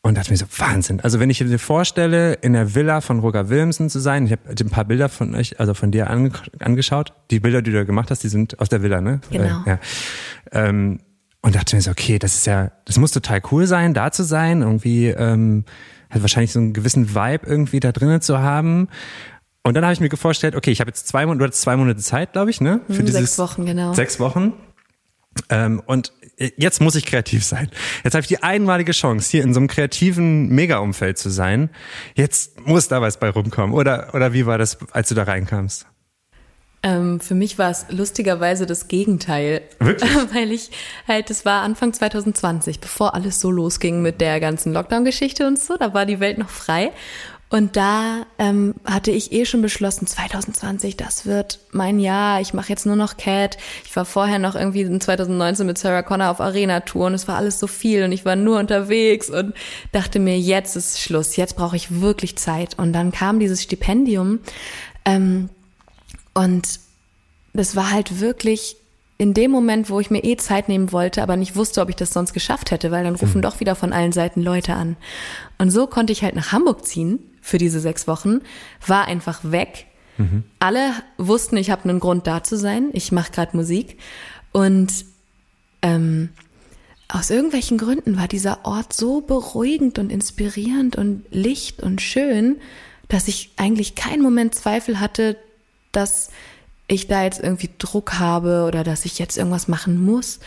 [0.00, 1.00] Und dachte mir so, Wahnsinn.
[1.00, 4.42] Also wenn ich mir vorstelle, in der Villa von Roger Willemsen zu sein, ich habe
[4.48, 7.12] ein paar Bilder von euch, also von dir ange angeschaut.
[7.30, 9.20] Die Bilder, die du gemacht hast, die sind aus der Villa, ne?
[9.30, 9.64] Genau.
[9.64, 9.78] Äh, ja.
[10.52, 11.00] Ähm,
[11.42, 14.22] und dachte mir so, okay, das ist ja, das muss total cool sein, da zu
[14.22, 14.62] sein.
[14.62, 15.64] Irgendwie ähm,
[16.10, 18.88] hat wahrscheinlich so einen gewissen Vibe irgendwie da drinnen zu haben.
[19.64, 21.76] Und dann habe ich mir vorgestellt, okay, ich habe jetzt zwei Monate, du hattest zwei
[21.76, 22.80] Monate Zeit, glaube ich, ne?
[22.86, 23.92] Für mhm, dieses, sechs Wochen, genau.
[23.92, 24.54] Sechs Wochen.
[25.50, 26.12] Ähm, und
[26.56, 27.70] jetzt muss ich kreativ sein.
[28.04, 31.70] Jetzt habe ich die einmalige Chance, hier in so einem kreativen Mega-Umfeld zu sein.
[32.14, 33.74] Jetzt muss da was bei rumkommen.
[33.74, 35.86] Oder, oder wie war das, als du da reinkamst?
[36.82, 39.62] Ähm, für mich war es lustigerweise das Gegenteil.
[39.80, 40.10] Wirklich?
[40.32, 40.70] Weil ich
[41.08, 45.76] halt, es war Anfang 2020, bevor alles so losging mit der ganzen Lockdown-Geschichte und so,
[45.76, 46.92] da war die Welt noch frei.
[47.50, 52.42] Und da ähm, hatte ich eh schon beschlossen, 2020, das wird mein Jahr.
[52.42, 53.56] Ich mache jetzt nur noch Cat.
[53.86, 57.36] Ich war vorher noch irgendwie in 2019 mit Sarah Connor auf Arena-Tour und es war
[57.36, 59.54] alles so viel und ich war nur unterwegs und
[59.92, 62.78] dachte mir, jetzt ist Schluss, jetzt brauche ich wirklich Zeit.
[62.78, 64.40] Und dann kam dieses Stipendium
[65.06, 65.48] ähm,
[66.34, 66.80] und
[67.54, 68.76] das war halt wirklich
[69.16, 71.96] in dem Moment, wo ich mir eh Zeit nehmen wollte, aber nicht wusste, ob ich
[71.96, 73.42] das sonst geschafft hätte, weil dann rufen mhm.
[73.42, 74.96] doch wieder von allen Seiten Leute an.
[75.56, 78.40] Und so konnte ich halt nach Hamburg ziehen für diese sechs Wochen,
[78.86, 79.86] war einfach weg.
[80.18, 80.44] Mhm.
[80.58, 82.90] Alle wussten, ich habe einen Grund da zu sein.
[82.92, 83.98] Ich mache gerade Musik.
[84.52, 85.04] Und
[85.82, 86.28] ähm,
[87.08, 92.56] aus irgendwelchen Gründen war dieser Ort so beruhigend und inspirierend und licht und schön,
[93.08, 95.36] dass ich eigentlich keinen Moment Zweifel hatte,
[95.92, 96.30] dass
[96.86, 100.40] ich da jetzt irgendwie Druck habe oder dass ich jetzt irgendwas machen muss.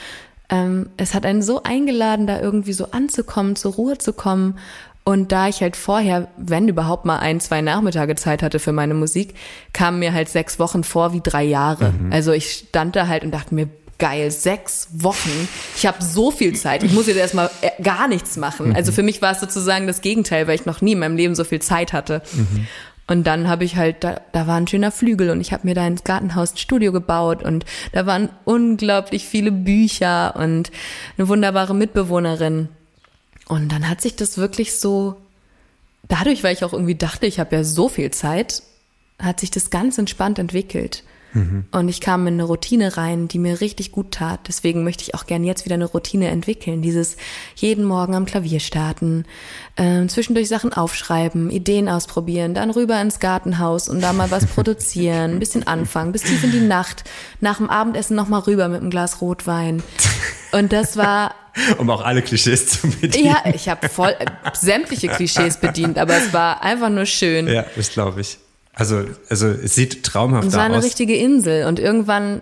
[0.50, 4.60] Ähm, es hat einen so eingeladen, da irgendwie so anzukommen, zur Ruhe zu kommen
[5.04, 8.94] und da ich halt vorher, wenn überhaupt mal ein, zwei Nachmittage Zeit hatte für meine
[8.94, 9.34] Musik,
[9.74, 11.92] kamen mir halt sechs Wochen vor wie drei Jahre.
[11.92, 12.14] Mhm.
[12.14, 15.48] Also ich stand da halt und dachte mir, geil, sechs Wochen.
[15.76, 16.84] Ich habe so viel Zeit.
[16.84, 18.70] Ich muss jetzt erstmal äh, gar nichts machen.
[18.70, 18.76] Mhm.
[18.76, 21.36] Also für mich war es sozusagen das Gegenteil, weil ich noch nie in meinem Leben
[21.36, 22.22] so viel Zeit hatte.
[22.34, 22.68] Mhm.
[23.08, 25.76] Und dann habe ich halt, da, da war ein schöner Flügel und ich habe mir
[25.76, 30.72] da ins Gartenhaus ein Studio gebaut und da waren unglaublich viele Bücher und
[31.18, 32.70] eine wunderbare Mitbewohnerin.
[33.48, 35.18] Und dann hat sich das wirklich so,
[36.08, 38.64] dadurch, weil ich auch irgendwie dachte, ich habe ja so viel Zeit,
[39.20, 41.04] hat sich das ganz entspannt entwickelt.
[41.34, 41.66] Mhm.
[41.72, 44.42] Und ich kam in eine Routine rein, die mir richtig gut tat.
[44.48, 46.82] Deswegen möchte ich auch gern jetzt wieder eine Routine entwickeln.
[46.82, 47.16] Dieses
[47.56, 49.26] jeden Morgen am Klavier starten,
[49.76, 55.32] äh, zwischendurch Sachen aufschreiben, Ideen ausprobieren, dann rüber ins Gartenhaus und da mal was produzieren,
[55.32, 57.04] ein bisschen anfangen, bis tief in die Nacht,
[57.40, 59.82] nach dem Abendessen nochmal rüber mit einem Glas Rotwein.
[60.52, 61.34] Und das war
[61.78, 63.26] um auch alle Klischees zu bedienen.
[63.26, 67.48] Ja, ich habe voll äh, sämtliche Klischees bedient, aber es war einfach nur schön.
[67.48, 68.38] Ja, das glaube ich.
[68.74, 70.54] Also, also es sieht traumhaft aus.
[70.54, 70.84] Es war eine aus.
[70.84, 72.42] richtige Insel und irgendwann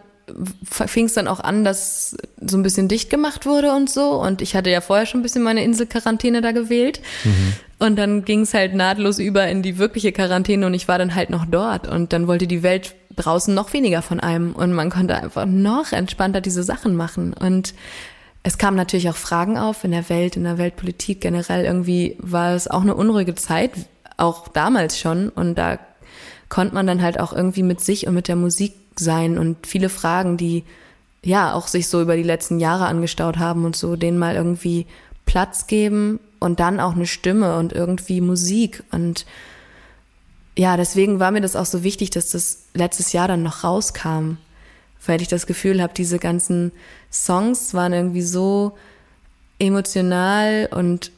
[0.64, 4.12] fing es dann auch an, dass so ein bisschen dicht gemacht wurde und so.
[4.12, 7.02] Und ich hatte ja vorher schon ein bisschen meine Inselquarantäne da gewählt.
[7.24, 7.54] Mhm.
[7.80, 11.16] Und dann ging es halt nahtlos über in die wirkliche Quarantäne und ich war dann
[11.16, 11.88] halt noch dort.
[11.88, 15.92] Und dann wollte die Welt draußen noch weniger von einem und man konnte einfach noch
[15.92, 17.34] entspannter diese Sachen machen.
[17.34, 17.74] Und
[18.44, 21.66] es kamen natürlich auch Fragen auf in der Welt, in der Weltpolitik generell.
[21.66, 23.72] Irgendwie war es auch eine unruhige Zeit,
[24.18, 25.30] auch damals schon.
[25.30, 25.80] Und da
[26.48, 29.90] konnte man dann halt auch irgendwie mit sich und mit der Musik sein und viele
[29.90, 30.64] Fragen, die
[31.24, 34.88] ja auch sich so über die letzten Jahre angestaut haben und so, denen mal irgendwie
[35.26, 39.26] Platz geben und dann auch eine Stimme und irgendwie Musik und
[40.58, 44.36] ja, deswegen war mir das auch so wichtig, dass das letztes Jahr dann noch rauskam,
[45.06, 46.72] weil ich das Gefühl habe, diese ganzen
[47.12, 48.78] Songs waren irgendwie so
[49.60, 51.12] emotional und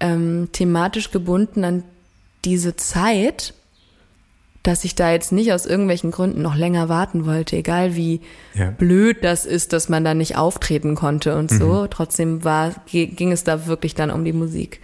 [0.00, 1.84] ähm, thematisch gebunden an
[2.44, 3.54] diese Zeit,
[4.62, 8.20] dass ich da jetzt nicht aus irgendwelchen Gründen noch länger warten wollte, egal wie
[8.54, 8.70] ja.
[8.70, 11.82] blöd das ist, dass man da nicht auftreten konnte und so.
[11.82, 11.90] Mhm.
[11.90, 14.80] Trotzdem war, ging es da wirklich dann um die Musik.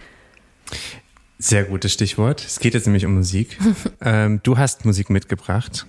[1.39, 2.45] Sehr gutes Stichwort.
[2.45, 3.57] Es geht jetzt nämlich um Musik.
[4.01, 5.87] ähm, du hast Musik mitgebracht.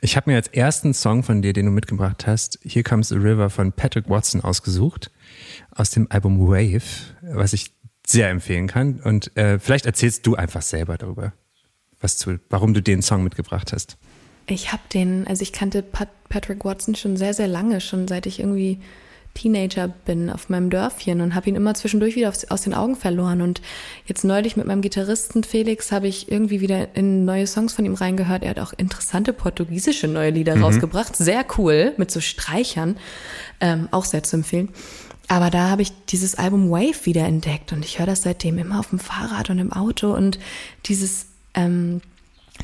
[0.00, 3.16] Ich habe mir als ersten Song von dir, den du mitgebracht hast, Here Comes the
[3.16, 5.10] River von Patrick Watson ausgesucht,
[5.72, 6.84] aus dem Album Wave,
[7.22, 7.72] was ich
[8.06, 9.00] sehr empfehlen kann.
[9.00, 11.32] Und äh, vielleicht erzählst du einfach selber darüber,
[12.00, 13.98] was zu, warum du den Song mitgebracht hast.
[14.46, 18.26] Ich habe den, also ich kannte Pat Patrick Watson schon sehr, sehr lange, schon seit
[18.26, 18.80] ich irgendwie
[19.38, 22.96] Teenager bin auf meinem Dörfchen und habe ihn immer zwischendurch wieder aus, aus, den Augen
[22.96, 23.40] verloren.
[23.40, 23.60] Und
[24.06, 27.94] jetzt neulich mit meinem Gitarristen Felix habe ich irgendwie wieder in neue Songs von ihm
[27.94, 28.42] reingehört.
[28.42, 30.64] Er hat auch interessante portugiesische neue Lieder mhm.
[30.64, 31.16] rausgebracht.
[31.16, 32.96] Sehr cool, mit so Streichern.
[33.60, 34.70] Ähm, auch sehr zu empfehlen.
[35.28, 38.80] Aber da habe ich dieses Album Wave wieder entdeckt und ich höre das seitdem immer
[38.80, 40.38] auf dem Fahrrad und im Auto und
[40.86, 42.00] dieses ähm,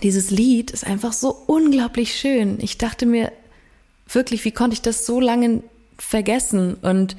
[0.03, 2.59] dieses Lied ist einfach so unglaublich schön.
[2.61, 3.31] Ich dachte mir
[4.09, 5.63] wirklich, wie konnte ich das so lange
[5.99, 6.75] vergessen?
[6.75, 7.17] Und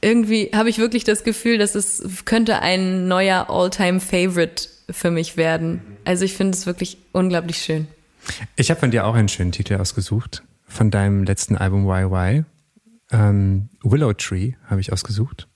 [0.00, 5.80] irgendwie habe ich wirklich das Gefühl, dass es könnte ein neuer All-Time-Favorite für mich werden.
[6.04, 7.88] Also ich finde es wirklich unglaublich schön.
[8.56, 12.44] Ich habe von dir auch einen schönen Titel ausgesucht, von deinem letzten Album YY.
[13.10, 15.48] Ähm, Willow Tree habe ich ausgesucht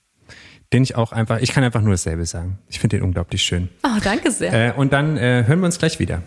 [0.73, 2.57] den ich auch einfach, ich kann einfach nur dasselbe sagen.
[2.67, 3.69] Ich finde den unglaublich schön.
[3.83, 4.51] Oh, danke sehr.
[4.51, 6.23] Äh, und dann äh, hören wir uns gleich wieder.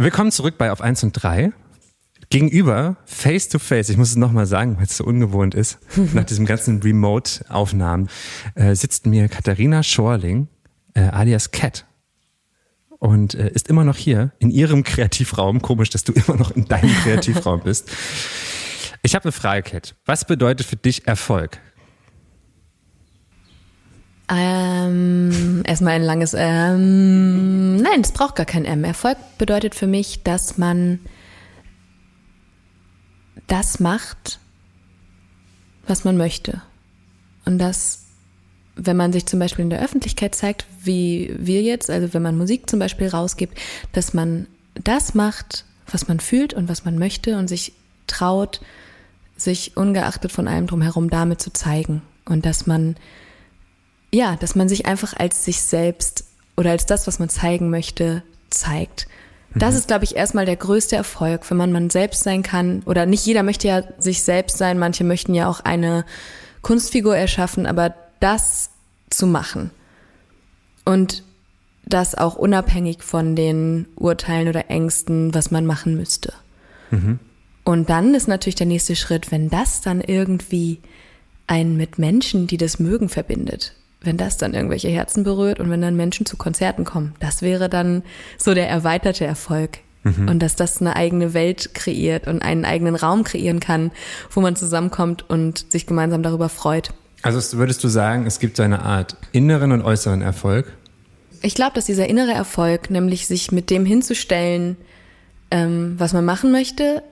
[0.00, 1.52] Willkommen zurück bei Auf 1 und 3.
[2.30, 5.80] Gegenüber, face to face, ich muss es nochmal sagen, weil es so ungewohnt ist,
[6.14, 8.08] nach diesem ganzen Remote-Aufnahmen,
[8.54, 10.46] äh, sitzt mir Katharina Schorling,
[10.94, 11.84] äh, alias Cat
[13.00, 15.62] und äh, ist immer noch hier in ihrem Kreativraum.
[15.62, 17.90] Komisch, dass du immer noch in deinem Kreativraum bist.
[19.02, 19.96] Ich habe eine Frage, Kat.
[20.04, 21.58] Was bedeutet für dich Erfolg?
[24.30, 28.84] Ähm, erstmal ein langes ähm, Nein, es braucht gar kein M.
[28.84, 31.00] Erfolg bedeutet für mich, dass man
[33.46, 34.38] das macht,
[35.86, 36.60] was man möchte.
[37.46, 38.08] Und das
[38.78, 42.38] wenn man sich zum Beispiel in der Öffentlichkeit zeigt, wie wir jetzt, also wenn man
[42.38, 43.58] Musik zum Beispiel rausgibt,
[43.92, 44.46] dass man
[44.84, 47.72] das macht, was man fühlt und was man möchte und sich
[48.06, 48.60] traut,
[49.36, 52.02] sich ungeachtet von allem drumherum damit zu zeigen.
[52.24, 52.96] Und dass man,
[54.12, 56.24] ja, dass man sich einfach als sich selbst
[56.56, 59.06] oder als das, was man zeigen möchte, zeigt.
[59.54, 59.78] Das mhm.
[59.78, 62.82] ist, glaube ich, erstmal der größte Erfolg, wenn man man selbst sein kann.
[62.84, 66.04] Oder nicht jeder möchte ja sich selbst sein, manche möchten ja auch eine
[66.62, 68.70] Kunstfigur erschaffen, aber das
[69.10, 69.70] zu machen.
[70.84, 71.22] Und
[71.84, 76.32] das auch unabhängig von den Urteilen oder Ängsten, was man machen müsste.
[76.90, 77.18] Mhm.
[77.64, 80.80] Und dann ist natürlich der nächste Schritt, wenn das dann irgendwie
[81.46, 83.74] einen mit Menschen, die das mögen, verbindet.
[84.00, 87.14] Wenn das dann irgendwelche Herzen berührt und wenn dann Menschen zu Konzerten kommen.
[87.20, 88.02] Das wäre dann
[88.36, 89.78] so der erweiterte Erfolg.
[90.04, 90.28] Mhm.
[90.28, 93.90] Und dass das eine eigene Welt kreiert und einen eigenen Raum kreieren kann,
[94.30, 96.90] wo man zusammenkommt und sich gemeinsam darüber freut.
[97.22, 100.72] Also würdest du sagen, es gibt so eine Art inneren und äußeren Erfolg?
[101.42, 104.76] Ich glaube, dass dieser innere Erfolg, nämlich sich mit dem hinzustellen,
[105.50, 107.02] ähm, was man machen möchte,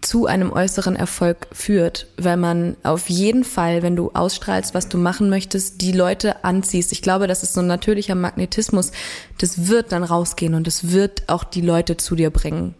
[0.00, 4.98] zu einem äußeren Erfolg führt, weil man auf jeden Fall, wenn du ausstrahlst, was du
[4.98, 6.92] machen möchtest, die Leute anziehst.
[6.92, 8.92] Ich glaube, das ist so ein natürlicher Magnetismus.
[9.38, 12.74] Das wird dann rausgehen und es wird auch die Leute zu dir bringen.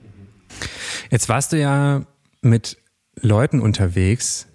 [1.11, 2.03] Jetzt warst du ja
[2.42, 2.79] mit
[3.21, 4.47] Leuten unterwegs,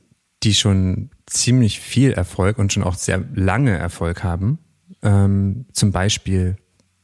[0.44, 4.60] die schon ziemlich viel Erfolg und schon auch sehr lange Erfolg haben.
[5.02, 6.58] Ähm, zum Beispiel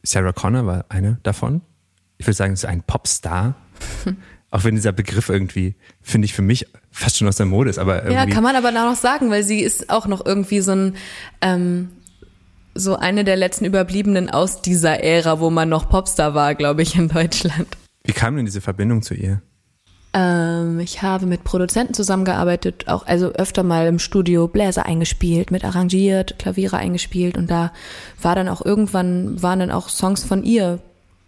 [0.03, 1.61] Sarah Connor war eine davon.
[2.17, 3.55] Ich würde sagen, sie ist ein Popstar.
[4.51, 7.77] auch wenn dieser Begriff irgendwie, finde ich, für mich fast schon aus der Mode ist,
[7.77, 8.13] aber irgendwie.
[8.13, 10.95] Ja, kann man aber da noch sagen, weil sie ist auch noch irgendwie so ein,
[11.41, 11.89] ähm,
[12.73, 16.95] so eine der letzten Überbliebenen aus dieser Ära, wo man noch Popstar war, glaube ich,
[16.95, 17.67] in Deutschland.
[18.03, 19.41] Wie kam denn diese Verbindung zu ihr?
[20.13, 25.63] Ähm, ich habe mit Produzenten zusammengearbeitet, auch also öfter mal im Studio Bläser eingespielt, mit
[25.63, 27.71] arrangiert, Klaviere eingespielt und da
[28.19, 30.79] war dann auch irgendwann waren dann auch Songs von ihr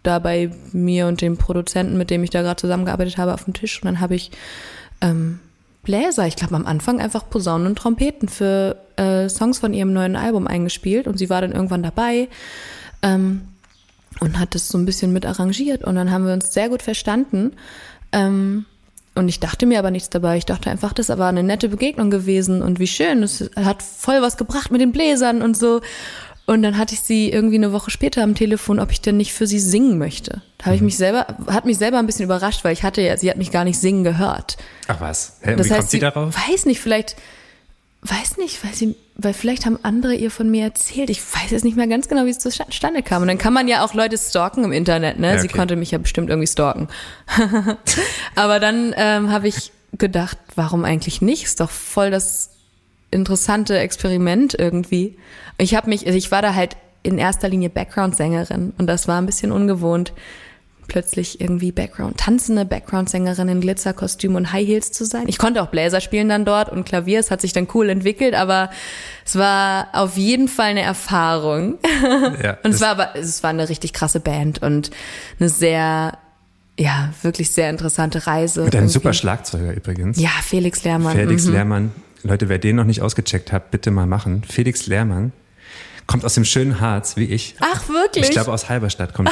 [0.02, 3.54] da bei mir und dem Produzenten, mit dem ich da gerade zusammengearbeitet habe, auf dem
[3.54, 4.30] Tisch und dann habe ich
[5.00, 5.38] ähm,
[5.82, 10.16] Bläser, ich glaube am Anfang einfach Posaunen und Trompeten für äh, Songs von ihrem neuen
[10.16, 12.28] Album eingespielt und sie war dann irgendwann dabei.
[13.02, 13.42] Ähm,
[14.20, 16.82] und hat das so ein bisschen mit arrangiert und dann haben wir uns sehr gut
[16.82, 17.52] verstanden.
[18.12, 18.66] Ähm,
[19.14, 20.38] und ich dachte mir aber nichts dabei.
[20.38, 23.22] Ich dachte einfach, das war eine nette Begegnung gewesen und wie schön.
[23.22, 25.80] Es hat voll was gebracht mit den Bläsern und so.
[26.44, 29.32] Und dann hatte ich sie irgendwie eine Woche später am Telefon, ob ich denn nicht
[29.32, 30.42] für sie singen möchte.
[30.58, 30.86] Da habe ich mhm.
[30.86, 33.52] mich selber, hat mich selber ein bisschen überrascht, weil ich hatte ja, sie hat mich
[33.52, 34.56] gar nicht singen gehört.
[34.88, 35.38] Ach was?
[35.40, 36.34] Hä, das wie heißt, kommt sie darauf?
[36.48, 37.16] Weiß nicht, vielleicht,
[38.02, 41.10] weiß nicht, weil sie, weil vielleicht haben andere ihr von mir erzählt.
[41.10, 43.22] Ich weiß jetzt nicht mehr ganz genau, wie es zustande kam.
[43.22, 45.28] Und dann kann man ja auch Leute stalken im Internet, ne?
[45.28, 45.42] Ja, okay.
[45.42, 46.88] Sie konnte mich ja bestimmt irgendwie stalken.
[48.34, 51.44] Aber dann ähm, habe ich gedacht, warum eigentlich nicht?
[51.44, 52.51] Ist doch voll das
[53.12, 55.16] interessante Experiment irgendwie.
[55.58, 59.18] Ich habe mich, also ich war da halt in erster Linie Background-Sängerin und das war
[59.18, 60.12] ein bisschen ungewohnt
[60.88, 65.24] plötzlich irgendwie Background, tanzende Background-Sängerin in Glitzerkostüm und High Heels zu sein.
[65.26, 68.34] Ich konnte auch Bläser spielen dann dort und Klavier, es hat sich dann cool entwickelt,
[68.34, 68.70] aber
[69.24, 71.78] es war auf jeden Fall eine Erfahrung.
[72.42, 74.90] Ja, und es war aber, es war eine richtig krasse Band und
[75.38, 76.18] eine sehr
[76.78, 78.64] ja, wirklich sehr interessante Reise.
[78.64, 78.92] Mit einem irgendwie.
[78.94, 80.18] super Schlagzeuger übrigens.
[80.18, 81.14] Ja, Felix Lehrmann.
[81.14, 81.52] Felix mhm.
[81.52, 81.92] Lehrmann.
[82.22, 84.42] Leute, wer den noch nicht ausgecheckt hat, bitte mal machen.
[84.48, 85.32] Felix Lehrmann
[86.06, 87.56] kommt aus dem schönen Harz, wie ich.
[87.60, 88.24] Ach, wirklich?
[88.24, 89.30] Ich glaube, aus Halberstadt kommt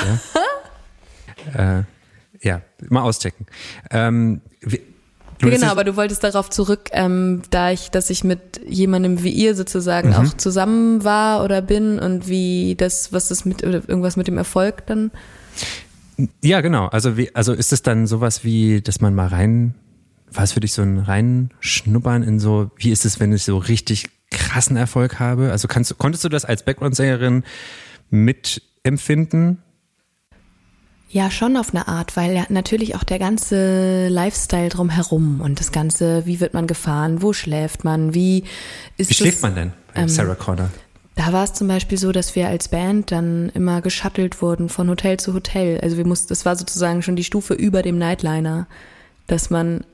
[1.55, 1.79] er.
[1.81, 3.47] äh, ja, mal auschecken.
[3.91, 4.81] Ähm, wie,
[5.39, 9.55] genau, aber du wolltest darauf zurück, ähm, da ich, dass ich mit jemandem wie ihr
[9.55, 10.15] sozusagen mhm.
[10.15, 14.39] auch zusammen war oder bin und wie das, was das mit, oder irgendwas mit dem
[14.39, 15.11] Erfolg dann.
[16.43, 16.87] Ja, genau.
[16.87, 19.75] Also wie, also ist es dann sowas wie, dass man mal rein
[20.33, 23.59] war es für dich so ein Reinschnuppern in so, wie ist es, wenn ich so
[23.59, 25.51] richtig krassen Erfolg habe?
[25.51, 27.45] Also kannst, konntest du das als Background-Sängerin
[28.11, 29.63] mitempfinden?
[31.13, 35.73] Ja, schon auf eine Art, weil ja natürlich auch der ganze Lifestyle drumherum und das
[35.73, 38.45] ganze, wie wird man gefahren, wo schläft man, wie
[38.97, 40.71] ist Wie schläft man denn bei ähm, Sarah Connor?
[41.17, 44.89] Da war es zum Beispiel so, dass wir als Band dann immer geschattelt wurden von
[44.89, 45.81] Hotel zu Hotel.
[45.81, 48.69] Also wir mussten, das war sozusagen schon die Stufe über dem Nightliner,
[49.27, 49.85] dass man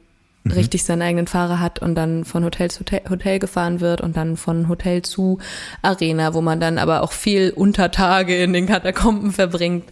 [0.46, 0.52] mhm.
[0.52, 4.37] richtig seinen eigenen Fahrer hat und dann von Hotel zu Hotel gefahren wird und dann
[4.37, 5.38] von Hotel zu
[5.82, 9.85] Arena, wo man dann aber auch viel Untertage in den Katakomben verbringt.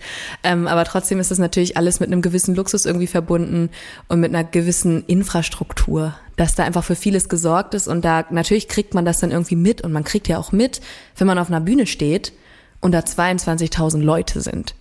[0.42, 3.70] Ähm, aber trotzdem ist das natürlich alles mit einem gewissen Luxus irgendwie verbunden
[4.08, 8.68] und mit einer gewissen Infrastruktur, dass da einfach für vieles gesorgt ist und da natürlich
[8.68, 10.80] kriegt man das dann irgendwie mit und man kriegt ja auch mit,
[11.16, 12.32] wenn man auf einer Bühne steht
[12.80, 14.74] und da 22.000 Leute sind.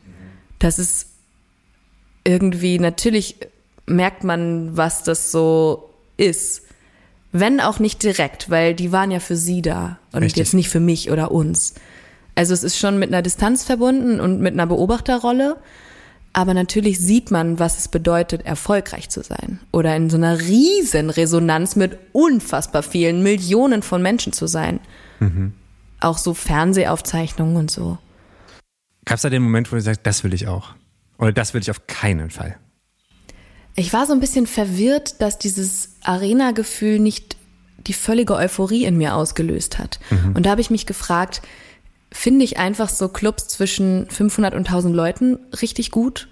[0.60, 1.08] Das ist
[2.26, 3.38] irgendwie natürlich
[3.86, 6.64] merkt man, was das so ist.
[7.32, 10.38] Wenn auch nicht direkt, weil die waren ja für sie da und Richtig.
[10.38, 11.74] jetzt nicht für mich oder uns.
[12.36, 15.58] Also es ist schon mit einer Distanz verbunden und mit einer Beobachterrolle.
[16.36, 19.60] Aber natürlich sieht man, was es bedeutet, erfolgreich zu sein.
[19.72, 24.80] Oder in so einer riesen Resonanz mit unfassbar vielen Millionen von Menschen zu sein.
[25.20, 25.54] Mhm.
[26.00, 28.00] Auch so Fernsehaufzeichnungen und so.
[29.06, 30.74] Gab es da den Moment, wo du sagst, das will ich auch?
[31.20, 32.58] Oder das will ich auf keinen Fall?
[33.76, 37.38] Ich war so ein bisschen verwirrt, dass dieses Arena-Gefühl nicht
[37.88, 40.00] die völlige Euphorie in mir ausgelöst hat.
[40.10, 40.36] Mhm.
[40.36, 41.42] Und da habe ich mich gefragt,
[42.12, 46.28] finde ich einfach so Clubs zwischen 500 und 1000 Leuten richtig gut?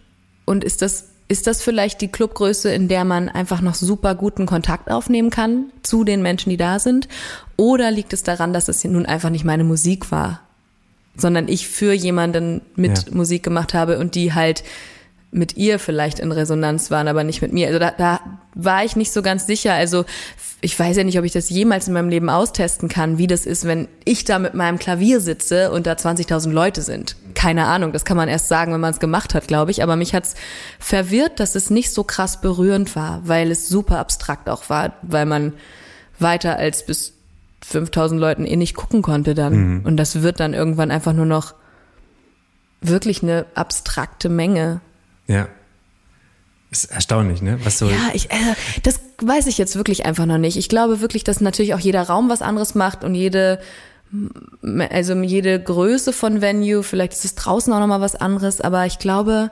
[0.46, 4.46] Und ist das, ist das vielleicht die Clubgröße, in der man einfach noch super guten
[4.46, 7.08] Kontakt aufnehmen kann zu den Menschen, die da sind?
[7.58, 10.42] Oder liegt es daran, dass es nun einfach nicht meine Musik war,
[11.18, 13.16] sondern ich für jemanden mit ja.
[13.16, 14.64] Musik gemacht habe und die halt
[15.32, 17.68] mit ihr vielleicht in Resonanz waren, aber nicht mit mir.
[17.68, 18.20] Also da, da
[18.54, 19.74] war ich nicht so ganz sicher.
[19.74, 20.06] Also
[20.60, 23.46] ich weiß ja nicht, ob ich das jemals in meinem Leben austesten kann, wie das
[23.46, 27.16] ist, wenn ich da mit meinem Klavier sitze und da 20.000 Leute sind.
[27.34, 29.82] Keine Ahnung, das kann man erst sagen, wenn man es gemacht hat, glaube ich.
[29.82, 30.36] Aber mich hat's
[30.80, 35.26] verwirrt, dass es nicht so krass berührend war, weil es super abstrakt auch war, weil
[35.26, 35.54] man
[36.20, 37.14] weiter als bis
[37.62, 39.54] 5000 Leuten eh nicht gucken konnte dann.
[39.54, 39.86] Mhm.
[39.86, 41.54] Und das wird dann irgendwann einfach nur noch
[42.82, 44.82] wirklich eine abstrakte Menge.
[45.28, 45.48] Ja.
[46.72, 47.60] Ist erstaunlich, ne?
[47.64, 50.56] Was so ja, ich, äh, das weiß ich jetzt wirklich einfach noch nicht.
[50.56, 53.62] Ich glaube wirklich, dass natürlich auch jeder Raum was anderes macht und jede,
[54.90, 59.00] also jede Größe von Venue, vielleicht ist es draußen auch nochmal was anderes, aber ich
[59.00, 59.52] glaube,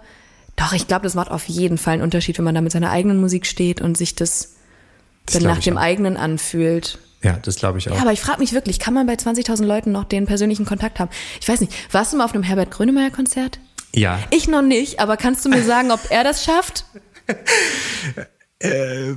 [0.55, 2.91] doch, ich glaube, das macht auf jeden Fall einen Unterschied, wenn man da mit seiner
[2.91, 4.55] eigenen Musik steht und sich das,
[5.25, 5.82] das dann nach dem auch.
[5.82, 6.99] eigenen anfühlt.
[7.21, 7.95] Ja, das glaube ich auch.
[7.95, 10.99] Ja, aber ich frage mich wirklich, kann man bei 20.000 Leuten noch den persönlichen Kontakt
[10.99, 11.10] haben?
[11.41, 13.60] Ich weiß nicht, warst du mal auf einem Herbert Grönemeyer Konzert?
[13.95, 14.19] Ja.
[14.32, 16.86] Ich noch nicht, aber kannst du mir sagen, ob er das schafft?
[18.60, 19.15] äh,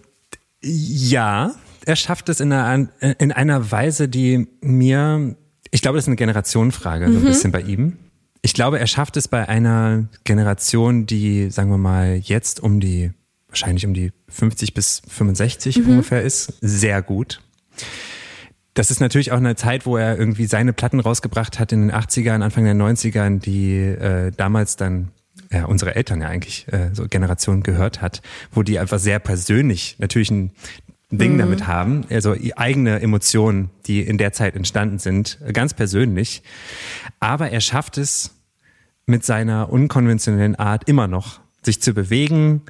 [0.62, 1.54] ja,
[1.84, 5.36] er schafft es in einer, in einer Weise, die mir,
[5.70, 7.12] ich glaube, das ist eine Generationenfrage, mhm.
[7.12, 7.28] so ein mhm.
[7.28, 7.98] bisschen bei ihm.
[8.42, 13.12] Ich glaube, er schafft es bei einer Generation, die, sagen wir mal, jetzt um die,
[13.48, 15.90] wahrscheinlich um die 50 bis 65 mhm.
[15.90, 17.40] ungefähr ist, sehr gut
[18.74, 21.92] das ist natürlich auch eine Zeit, wo er irgendwie seine Platten rausgebracht hat in den
[21.92, 25.10] 80ern, Anfang der 90ern, die äh, damals dann
[25.50, 29.96] ja, unsere Eltern ja eigentlich äh, so Generation gehört hat, wo die einfach sehr persönlich
[29.98, 30.52] natürlich ein
[31.10, 31.38] Ding mhm.
[31.38, 36.42] damit haben, also eigene Emotionen, die in der Zeit entstanden sind, ganz persönlich.
[37.20, 38.34] Aber er schafft es
[39.04, 42.62] mit seiner unkonventionellen Art immer noch, sich zu bewegen,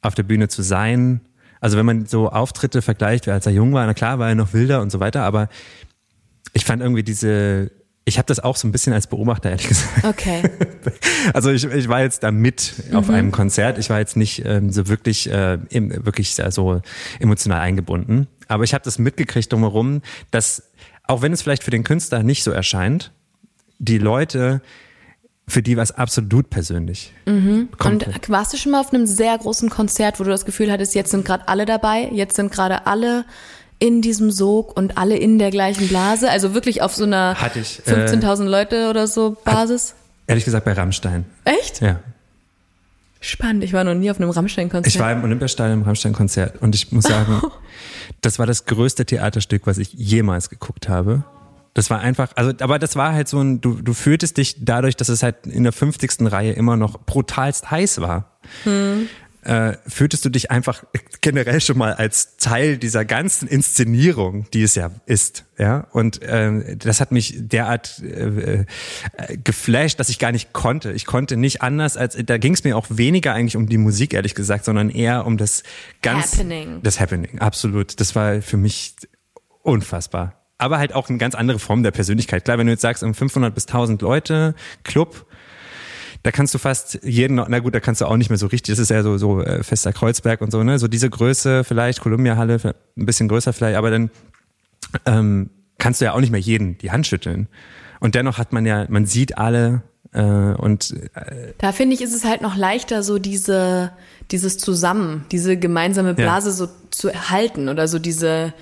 [0.00, 1.20] auf der Bühne zu sein,
[1.60, 4.52] also wenn man so Auftritte vergleicht, als er jung war, na klar war er noch
[4.52, 5.48] wilder und so weiter, aber
[6.52, 7.70] ich fand irgendwie diese,
[8.04, 10.04] ich habe das auch so ein bisschen als Beobachter, ehrlich gesagt.
[10.04, 10.42] Okay.
[11.34, 12.96] Also ich, ich war jetzt da mit mhm.
[12.96, 13.76] auf einem Konzert.
[13.76, 16.80] Ich war jetzt nicht ähm, so wirklich, äh, wirklich so
[17.18, 18.26] emotional eingebunden.
[18.48, 20.72] Aber ich habe das mitgekriegt drumherum, dass,
[21.04, 23.12] auch wenn es vielleicht für den Künstler nicht so erscheint,
[23.78, 24.62] die Leute
[25.50, 27.12] für die war es absolut persönlich.
[27.26, 27.68] Mhm.
[27.84, 30.94] Und warst du schon mal auf einem sehr großen Konzert, wo du das Gefühl hattest,
[30.94, 33.24] jetzt sind gerade alle dabei, jetzt sind gerade alle
[33.78, 36.30] in diesem Sog und alle in der gleichen Blase?
[36.30, 39.90] Also wirklich auf so einer 15.000 äh, Leute oder so Basis?
[39.90, 39.96] Hat,
[40.28, 41.24] ehrlich gesagt bei Rammstein.
[41.44, 41.80] Echt?
[41.80, 42.00] Ja.
[43.20, 44.94] Spannend, ich war noch nie auf einem Rammstein-Konzert.
[44.94, 47.42] Ich war im Olympiastadion im Rammstein-Konzert und ich muss sagen,
[48.20, 51.24] das war das größte Theaterstück, was ich jemals geguckt habe.
[51.74, 54.96] Das war einfach, also, aber das war halt so ein, du, du fühltest dich dadurch,
[54.96, 56.32] dass es halt in der 50.
[56.32, 58.38] Reihe immer noch brutalst heiß war.
[58.64, 59.08] Hm.
[59.42, 60.84] Äh, fühltest du dich einfach
[61.22, 65.86] generell schon mal als Teil dieser ganzen Inszenierung, die es ja ist, ja.
[65.92, 68.66] Und äh, das hat mich derart äh,
[69.16, 70.92] äh, geflasht, dass ich gar nicht konnte.
[70.92, 74.12] Ich konnte nicht anders als da ging es mir auch weniger eigentlich um die Musik
[74.12, 75.62] ehrlich gesagt, sondern eher um das
[76.02, 76.82] ganz Happening.
[76.82, 77.38] das Happening.
[77.38, 78.94] Absolut, das war für mich
[79.62, 82.44] unfassbar aber halt auch eine ganz andere Form der Persönlichkeit.
[82.44, 84.54] Klar, wenn du jetzt sagst, um 500 bis 1000 Leute,
[84.84, 85.26] Club,
[86.22, 88.72] da kannst du fast jeden, na gut, da kannst du auch nicht mehr so richtig,
[88.72, 92.00] das ist ja so, so äh, fester Kreuzberg und so, ne, so diese Größe vielleicht,
[92.00, 94.10] Columbia-Halle, ein bisschen größer vielleicht, aber dann
[95.06, 97.48] ähm, kannst du ja auch nicht mehr jeden die Hand schütteln.
[98.00, 99.82] Und dennoch hat man ja, man sieht alle
[100.12, 103.92] äh, und äh, da finde ich, ist es halt noch leichter, so diese,
[104.30, 106.54] dieses Zusammen, diese gemeinsame Blase ja.
[106.54, 108.52] so zu erhalten oder so diese,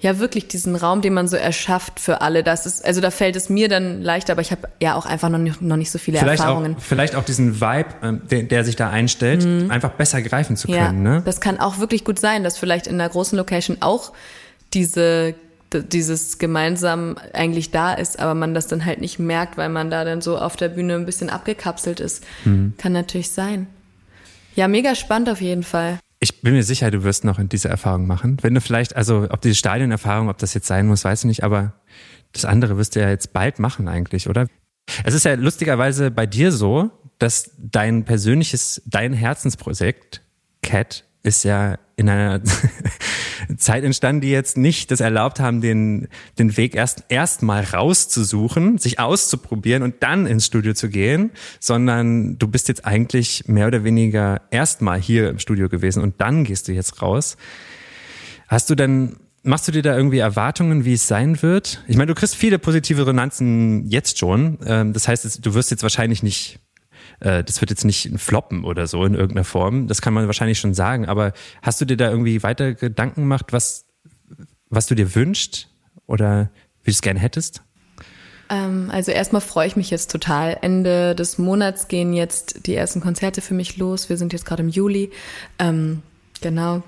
[0.00, 2.42] ja wirklich diesen Raum, den man so erschafft für alle.
[2.42, 5.28] Das ist, also da fällt es mir dann leichter, aber ich habe ja auch einfach
[5.28, 6.76] noch nicht, noch nicht so viele vielleicht Erfahrungen.
[6.76, 9.70] Auch, vielleicht auch diesen Vibe, ähm, der, der sich da einstellt, mhm.
[9.70, 10.78] einfach besser greifen zu können.
[10.78, 11.22] Ja, ne?
[11.24, 14.12] Das kann auch wirklich gut sein, dass vielleicht in einer großen Location auch
[14.72, 15.34] diese
[15.70, 20.04] dieses gemeinsam eigentlich da ist, aber man das dann halt nicht merkt, weil man da
[20.04, 22.24] dann so auf der Bühne ein bisschen abgekapselt ist.
[22.46, 22.72] Mhm.
[22.78, 23.66] Kann natürlich sein.
[24.54, 25.98] Ja, mega spannend auf jeden Fall.
[26.20, 28.38] Ich bin mir sicher, du wirst noch diese Erfahrung machen.
[28.42, 31.44] Wenn du vielleicht, also ob diese Stadionerfahrung, ob das jetzt sein muss, weiß ich nicht,
[31.44, 31.74] aber
[32.32, 34.48] das andere wirst du ja jetzt bald machen eigentlich, oder?
[35.04, 40.22] Es ist ja lustigerweise bei dir so, dass dein persönliches, dein Herzensprojekt,
[40.62, 42.40] Cat, ist ja in einer
[43.56, 46.08] Zeit entstanden, die jetzt nicht das erlaubt haben, den,
[46.38, 52.48] den Weg erst erstmal rauszusuchen, sich auszuprobieren und dann ins Studio zu gehen, sondern du
[52.48, 56.72] bist jetzt eigentlich mehr oder weniger erstmal hier im Studio gewesen und dann gehst du
[56.72, 57.36] jetzt raus.
[58.48, 61.82] Hast du denn Machst du dir da irgendwie Erwartungen, wie es sein wird?
[61.86, 64.58] Ich meine, du kriegst viele positive Resonanzen jetzt schon.
[64.66, 66.58] Ähm, das heißt, du wirst jetzt wahrscheinlich nicht
[67.20, 69.86] äh, das wird jetzt nicht floppen oder so in irgendeiner Form.
[69.86, 71.06] Das kann man wahrscheinlich schon sagen.
[71.06, 73.86] Aber hast du dir da irgendwie weiter Gedanken gemacht, was,
[74.68, 75.68] was du dir wünschst
[76.06, 76.50] oder
[76.82, 77.62] wie du es gerne hättest?
[78.50, 80.58] Ähm, also erstmal freue ich mich jetzt total.
[80.62, 84.08] Ende des Monats gehen jetzt die ersten Konzerte für mich los.
[84.08, 85.10] Wir sind jetzt gerade im Juli.
[85.58, 86.02] Ähm,
[86.40, 86.82] genau.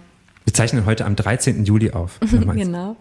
[0.45, 1.64] Wir zeichnen heute am 13.
[1.64, 2.18] Juli auf.
[2.55, 2.97] genau.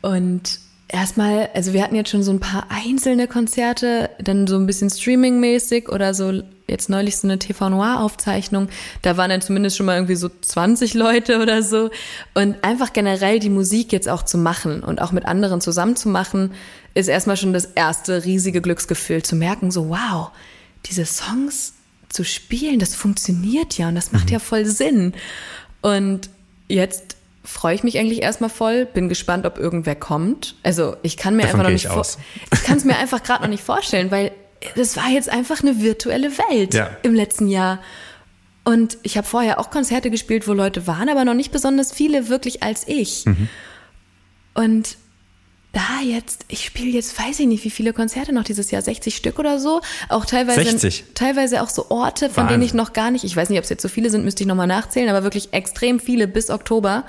[0.00, 0.58] Und
[0.92, 4.90] erstmal, also wir hatten jetzt schon so ein paar einzelne Konzerte, dann so ein bisschen
[4.90, 8.68] Streaming-mäßig oder so jetzt neulich so eine TV Noir-Aufzeichnung.
[9.02, 11.90] Da waren dann zumindest schon mal irgendwie so 20 Leute oder so.
[12.34, 16.08] Und einfach generell die Musik jetzt auch zu machen und auch mit anderen zusammen zu
[16.08, 16.52] machen,
[16.94, 20.30] ist erstmal schon das erste riesige Glücksgefühl zu merken, so wow,
[20.86, 21.74] diese Songs
[22.08, 24.32] zu spielen, das funktioniert ja und das macht mhm.
[24.32, 25.14] ja voll Sinn.
[25.80, 26.28] Und
[26.68, 30.54] jetzt freue ich mich eigentlich erstmal voll, bin gespannt, ob irgendwer kommt.
[30.62, 32.06] Also ich kann mir Davon einfach noch nicht vor
[32.52, 34.32] ich kann es mir einfach gerade noch nicht vorstellen, weil
[34.76, 36.90] das war jetzt einfach eine virtuelle Welt ja.
[37.02, 37.80] im letzten Jahr.
[38.64, 42.28] Und ich habe vorher auch Konzerte gespielt, wo Leute waren, aber noch nicht besonders viele
[42.28, 43.24] wirklich als ich.
[43.26, 43.48] Mhm.
[44.54, 44.96] Und
[45.72, 49.16] da jetzt, ich spiele jetzt, weiß ich nicht, wie viele Konzerte noch dieses Jahr, 60
[49.16, 49.80] Stück oder so.
[50.08, 51.04] Auch teilweise, 60.
[51.14, 52.60] teilweise auch so Orte, von Wahnsinn.
[52.60, 54.42] denen ich noch gar nicht, ich weiß nicht, ob es jetzt so viele sind, müsste
[54.42, 57.04] ich nochmal nachzählen, aber wirklich extrem viele bis Oktober.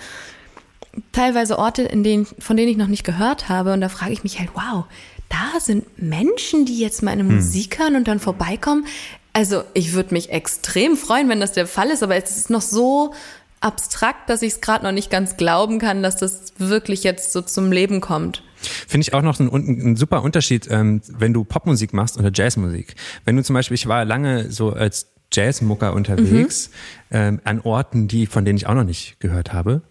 [1.12, 3.74] Teilweise Orte, in denen, von denen ich noch nicht gehört habe.
[3.74, 4.86] Und da frage ich mich halt, wow,
[5.30, 7.36] da sind Menschen, die jetzt meine hm.
[7.36, 8.86] Musik hören und dann vorbeikommen.
[9.34, 12.62] Also ich würde mich extrem freuen, wenn das der Fall ist, aber es ist noch
[12.62, 13.14] so
[13.60, 17.42] abstrakt, dass ich es gerade noch nicht ganz glauben kann, dass das wirklich jetzt so
[17.42, 18.44] zum Leben kommt.
[18.66, 22.96] Finde ich auch noch ein, ein super Unterschied, ähm, wenn du Popmusik machst oder Jazzmusik.
[23.26, 26.70] Wenn du zum Beispiel, ich war lange so als Jazzmucker unterwegs
[27.10, 27.18] mhm.
[27.18, 29.82] ähm, an Orten, die von denen ich auch noch nicht gehört habe.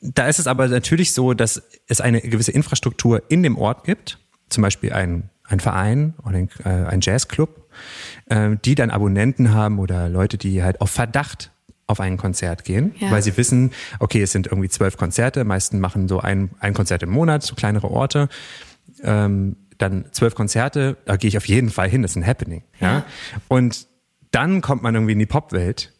[0.00, 4.18] Da ist es aber natürlich so, dass es eine gewisse Infrastruktur in dem Ort gibt,
[4.48, 7.68] zum Beispiel ein, ein Verein oder ein, äh, ein Jazzclub,
[8.26, 11.50] äh, die dann Abonnenten haben oder Leute, die halt auf Verdacht
[11.86, 13.10] auf ein Konzert gehen, ja.
[13.10, 17.02] weil sie wissen, okay, es sind irgendwie zwölf Konzerte, meisten machen so ein, ein Konzert
[17.02, 18.28] im Monat, so kleinere Orte.
[19.02, 22.64] Ähm, dann zwölf Konzerte, da gehe ich auf jeden Fall hin, das ist ein Happening.
[22.80, 22.88] Ja?
[22.88, 23.06] ja?
[23.48, 23.86] Und
[24.30, 25.92] dann kommt man irgendwie in die Popwelt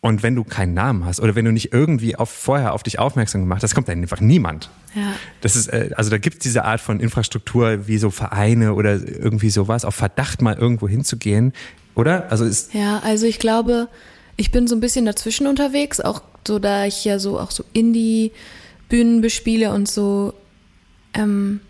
[0.00, 2.98] Und wenn du keinen Namen hast oder wenn du nicht irgendwie auf, vorher auf dich
[2.98, 4.68] aufmerksam gemacht hast, kommt dann einfach niemand.
[4.94, 5.14] Ja.
[5.40, 8.96] Das ist, äh, also da gibt es diese Art von Infrastruktur wie so Vereine oder
[8.96, 11.54] irgendwie sowas, auf Verdacht mal irgendwo hinzugehen,
[11.94, 12.30] oder?
[12.30, 13.88] Also ist Ja, also ich glaube,
[14.36, 17.64] ich bin so ein bisschen dazwischen unterwegs, auch so, da ich ja so auch so
[17.72, 20.34] Indie-Bühnen bespiele und so,
[21.14, 21.60] ähm,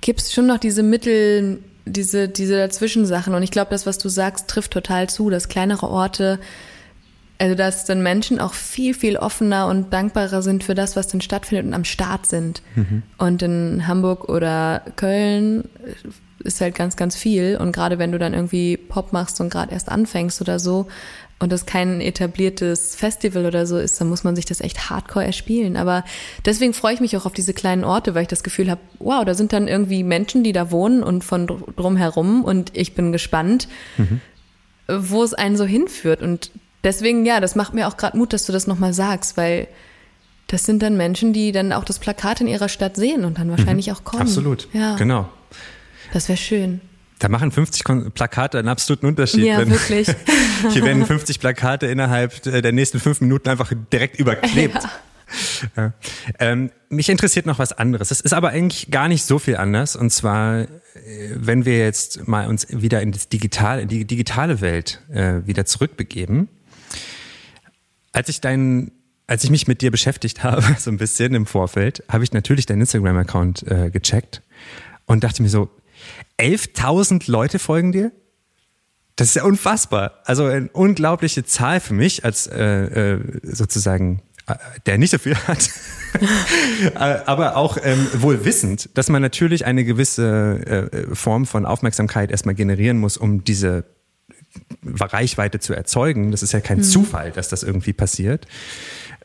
[0.00, 3.34] gibt es schon noch diese Mittel, diese, diese Dazwischensachen.
[3.34, 6.38] Und ich glaube, das, was du sagst, trifft total zu, dass kleinere Orte,
[7.38, 11.20] also dass dann Menschen auch viel, viel offener und dankbarer sind für das, was dann
[11.20, 12.62] stattfindet und am Start sind.
[13.18, 15.68] Und in Hamburg oder Köln
[16.40, 17.56] ist halt ganz, ganz viel.
[17.56, 20.88] Und gerade wenn du dann irgendwie Pop machst und gerade erst anfängst oder so
[21.40, 25.24] und das kein etabliertes Festival oder so ist, dann muss man sich das echt hardcore
[25.24, 25.76] erspielen.
[25.76, 26.04] Aber
[26.44, 29.24] deswegen freue ich mich auch auf diese kleinen Orte, weil ich das Gefühl habe, wow,
[29.24, 33.12] da sind dann irgendwie Menschen, die da wohnen und von dr- drumherum und ich bin
[33.12, 33.68] gespannt,
[34.88, 36.22] wo es einen so hinführt.
[36.22, 36.50] Und
[36.82, 39.68] deswegen, ja, das macht mir auch gerade Mut, dass du das nochmal sagst, weil
[40.48, 43.50] das sind dann Menschen, die dann auch das Plakat in ihrer Stadt sehen und dann
[43.50, 44.22] wahrscheinlich auch kommen.
[44.22, 44.66] absolut.
[44.72, 45.28] Ja, Genau.
[46.12, 46.80] das wäre schön.
[47.18, 49.44] Da machen 50 Kon Plakate einen absoluten Unterschied.
[49.44, 50.08] Ja, wenn- wirklich.
[50.72, 54.78] Hier werden 50 Plakate innerhalb äh, der nächsten fünf Minuten einfach direkt überklebt.
[55.76, 55.92] Ja.
[56.38, 58.10] Ähm, mich interessiert noch was anderes.
[58.10, 59.94] Es ist aber eigentlich gar nicht so viel anders.
[59.96, 60.66] Und zwar, äh,
[61.34, 65.66] wenn wir jetzt mal uns wieder in das Digital, in die digitale Welt äh, wieder
[65.66, 66.48] zurückbegeben.
[68.12, 68.90] Als ich deinen,
[69.26, 72.66] als ich mich mit dir beschäftigt habe, so ein bisschen im Vorfeld, habe ich natürlich
[72.66, 74.42] deinen Instagram-Account äh, gecheckt
[75.06, 75.68] und dachte mir so,
[76.38, 78.12] 11.000 Leute folgen dir?
[79.16, 80.20] Das ist ja unfassbar.
[80.24, 84.54] Also eine unglaubliche Zahl für mich als äh, äh, sozusagen äh,
[84.86, 85.70] der nicht so viel hat,
[86.94, 92.30] Äh, aber auch ähm, wohl wissend, dass man natürlich eine gewisse äh, Form von Aufmerksamkeit
[92.30, 93.84] erstmal generieren muss, um diese
[94.84, 96.30] Reichweite zu erzeugen.
[96.30, 98.46] Das ist ja kein Zufall, dass das irgendwie passiert.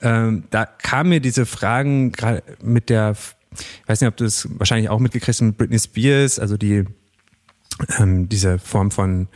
[0.01, 3.15] Ähm, da kamen mir diese Fragen gerade mit der,
[3.57, 6.85] ich weiß nicht, ob du es wahrscheinlich auch mitgekriegt hast mit Britney Spears, also die
[7.97, 9.27] ähm, diese Form von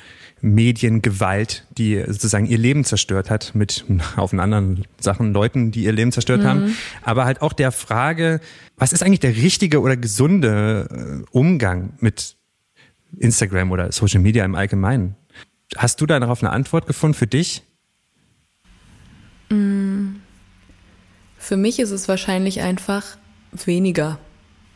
[0.41, 3.86] Mediengewalt, die sozusagen ihr Leben zerstört hat, mit
[4.18, 6.76] Haufen anderen Sachen, Leuten, die ihr Leben zerstört haben.
[7.01, 8.39] Aber halt auch der Frage,
[8.78, 12.36] was ist eigentlich der richtige oder gesunde äh, Umgang mit
[13.18, 15.15] Instagram oder Social Media im Allgemeinen?
[15.76, 17.63] Hast du da darauf eine Antwort gefunden für dich?
[19.49, 19.57] Für
[21.57, 23.18] mich ist es wahrscheinlich einfach
[23.66, 24.20] weniger.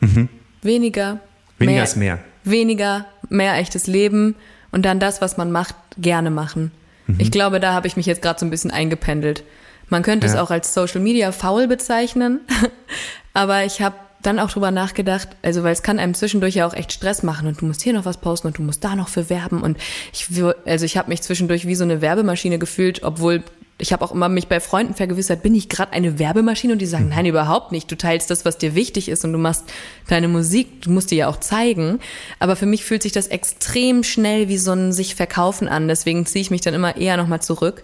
[0.00, 1.14] Weniger.
[1.14, 1.20] Mhm.
[1.58, 2.18] Weniger mehr, ist mehr.
[2.44, 4.34] Weniger, mehr echtes Leben
[4.72, 6.72] und dann das, was man macht, gerne machen.
[7.06, 7.16] Mhm.
[7.18, 9.44] Ich glaube, da habe ich mich jetzt gerade so ein bisschen eingependelt.
[9.88, 10.42] Man könnte es Ja.
[10.42, 12.40] auch als Social Media faul bezeichnen,
[13.34, 16.74] aber ich habe dann auch drüber nachgedacht, also weil es kann einem zwischendurch ja auch
[16.74, 19.08] echt Stress machen und du musst hier noch was posten und du musst da noch
[19.08, 19.76] für werben und
[20.12, 20.28] ich
[20.64, 23.42] also ich habe mich zwischendurch wie so eine Werbemaschine gefühlt, obwohl
[23.78, 26.86] ich habe auch immer mich bei Freunden vergewissert, bin ich gerade eine Werbemaschine und die
[26.86, 27.90] sagen, nein, überhaupt nicht.
[27.90, 29.64] Du teilst das, was dir wichtig ist und du machst
[30.08, 31.98] deine Musik, du musst die ja auch zeigen.
[32.38, 35.88] Aber für mich fühlt sich das extrem schnell wie so ein sich verkaufen an.
[35.88, 37.82] Deswegen ziehe ich mich dann immer eher nochmal zurück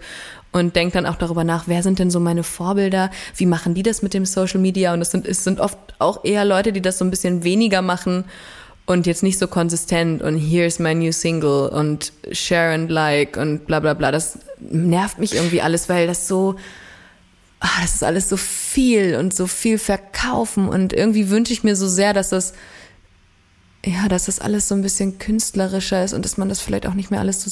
[0.52, 3.10] und denke dann auch darüber nach, wer sind denn so meine Vorbilder?
[3.34, 4.94] Wie machen die das mit dem Social Media?
[4.94, 7.82] Und es sind, es sind oft auch eher Leute, die das so ein bisschen weniger
[7.82, 8.24] machen
[8.86, 13.66] und jetzt nicht so konsistent und here's my new single und share and like und
[13.66, 14.10] bla bla bla.
[14.10, 16.56] Das nervt mich irgendwie alles, weil das so,
[17.60, 20.68] ah, das ist alles so viel und so viel verkaufen.
[20.68, 22.54] Und irgendwie wünsche ich mir so sehr, dass das,
[23.84, 26.94] ja, dass das alles so ein bisschen künstlerischer ist und dass man das vielleicht auch
[26.94, 27.50] nicht mehr alles so,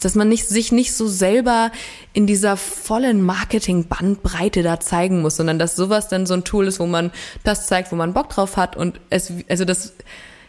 [0.00, 1.72] dass man nicht, sich nicht so selber
[2.12, 6.78] in dieser vollen Marketing-Bandbreite da zeigen muss, sondern dass sowas dann so ein Tool ist,
[6.78, 7.10] wo man
[7.42, 9.94] das zeigt, wo man Bock drauf hat und es, also das,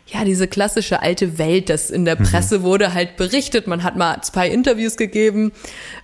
[0.07, 4.21] ja, diese klassische alte Welt, das in der Presse wurde halt berichtet, man hat mal
[4.21, 5.51] zwei Interviews gegeben,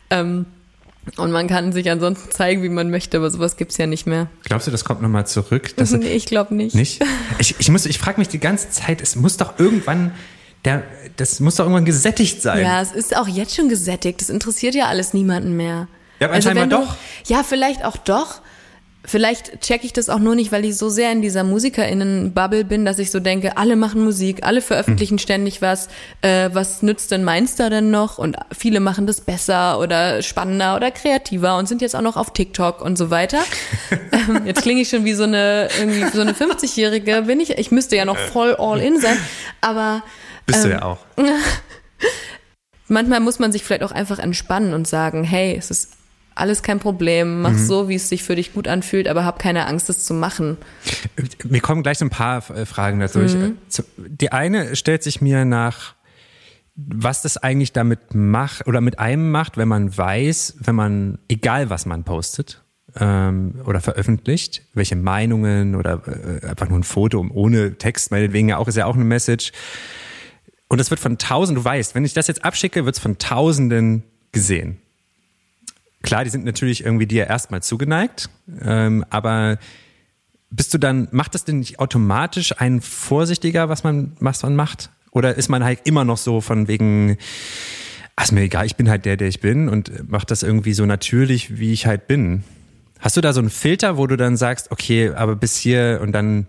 [0.09, 0.45] ähm,
[1.17, 4.27] und man kann sich ansonsten zeigen, wie man möchte, aber sowas gibt's ja nicht mehr.
[4.43, 5.75] Glaubst du, das kommt nochmal zurück?
[5.75, 6.75] Das, nee, ich glaube nicht.
[6.75, 7.03] Nicht?
[7.39, 10.13] Ich, ich, muss- ich frage mich die ganze Zeit, es muss doch irgendwann,
[10.65, 10.83] der,
[11.17, 12.63] das muss doch irgendwann gesättigt sein.
[12.63, 14.21] Ja, es ist auch jetzt schon gesättigt.
[14.21, 15.87] Das interessiert ja alles niemanden mehr.
[16.19, 16.95] Ja, aber anscheinend wenn du, doch.
[17.25, 18.41] Ja, vielleicht auch doch.
[19.05, 22.83] Vielleicht checke ich das auch nur nicht, weil ich so sehr in dieser MusikerInnen-Bubble bin,
[22.83, 25.19] dass ich so denke, alle machen Musik, alle veröffentlichen Hm.
[25.19, 25.87] ständig was.
[26.21, 28.17] Äh, was nützt denn Mainster denn noch?
[28.17, 32.33] Und viele machen das besser oder spannender oder kreativer und sind jetzt auch noch auf
[32.33, 33.39] TikTok und so weiter.
[34.11, 37.57] ähm, jetzt klinge ich schon wie so eine, irgendwie so eine 50-Jährige, bin ich.
[37.57, 39.17] Ich müsste ja noch voll all in sein.
[39.61, 40.03] Aber
[40.45, 40.97] Bist du ähm, ja auch.
[42.89, 45.98] manchmal muss man sich vielleicht auch einfach entspannen und sagen, hey, es ist
[46.39, 49.67] alles kein Problem, mach so, wie es sich für dich gut anfühlt, aber hab keine
[49.67, 50.57] Angst, es zu machen.
[51.47, 53.19] Mir kommen gleich so ein paar äh, Fragen dazu.
[53.19, 53.57] Mhm.
[53.77, 55.95] äh, Die eine stellt sich mir nach
[56.87, 61.69] was das eigentlich damit macht oder mit einem macht, wenn man weiß, wenn man, egal
[61.69, 62.63] was man postet
[62.95, 68.57] ähm, oder veröffentlicht, welche Meinungen oder äh, einfach nur ein Foto ohne Text, meinetwegen ja
[68.57, 69.51] auch, ist ja auch eine Message.
[70.67, 73.17] Und das wird von tausenden, du weißt, wenn ich das jetzt abschicke, wird es von
[73.17, 74.79] tausenden gesehen.
[76.01, 78.29] Klar, die sind natürlich irgendwie dir erstmal zugeneigt,
[78.61, 79.57] ähm, aber
[80.49, 84.89] bist du dann, macht das denn nicht automatisch einen vorsichtiger, was man, was man macht?
[85.11, 87.17] Oder ist man halt immer noch so von wegen,
[88.15, 90.73] ach, ist mir egal, ich bin halt der, der ich bin und macht das irgendwie
[90.73, 92.43] so natürlich, wie ich halt bin?
[92.99, 96.11] Hast du da so einen Filter, wo du dann sagst, okay, aber bis hier und
[96.11, 96.47] dann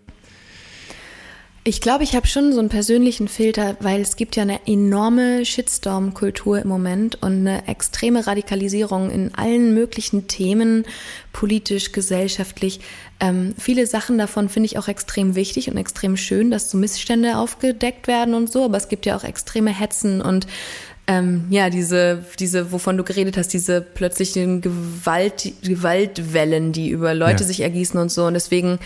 [1.62, 5.44] ich glaube, ich habe schon so einen persönlichen Filter, weil es gibt ja eine enorme
[5.44, 10.86] Shitstorm-Kultur im Moment und eine extreme Radikalisierung in allen möglichen Themen,
[11.34, 12.80] politisch, gesellschaftlich.
[13.20, 17.36] Ähm, viele Sachen davon finde ich auch extrem wichtig und extrem schön, dass so Missstände
[17.36, 20.46] aufgedeckt werden und so, aber es gibt ja auch extreme Hetzen und
[21.06, 27.42] ähm, ja, diese, diese, wovon du geredet hast, diese plötzlichen Gewalt, Gewaltwellen, die über Leute
[27.42, 27.48] ja.
[27.48, 28.26] sich ergießen und so.
[28.26, 28.78] Und deswegen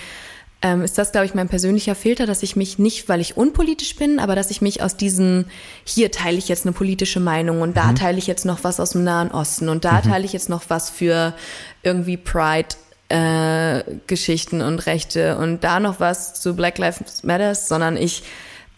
[0.65, 3.97] ähm, ist das, glaube ich, mein persönlicher Filter, dass ich mich nicht, weil ich unpolitisch
[3.97, 5.45] bin, aber dass ich mich aus diesen,
[5.85, 7.97] hier teile ich jetzt eine politische Meinung und da mhm.
[7.97, 10.09] teile ich jetzt noch was aus dem Nahen Osten und da mhm.
[10.09, 11.35] teile ich jetzt noch was für
[11.83, 12.77] irgendwie Pride
[13.11, 18.23] äh, Geschichten und Rechte und da noch was zu Black Lives Matters, sondern ich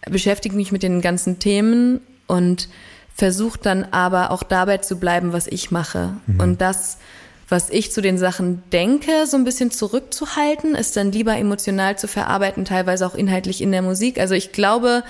[0.09, 2.67] beschäftige mich mit den ganzen Themen und
[3.15, 6.17] versuche dann aber auch dabei zu bleiben, was ich mache.
[6.25, 6.39] Mhm.
[6.41, 6.97] Und das
[7.49, 12.07] was ich zu den Sachen denke, so ein bisschen zurückzuhalten, ist dann lieber emotional zu
[12.07, 14.19] verarbeiten, teilweise auch inhaltlich in der Musik.
[14.19, 15.03] Also ich glaube,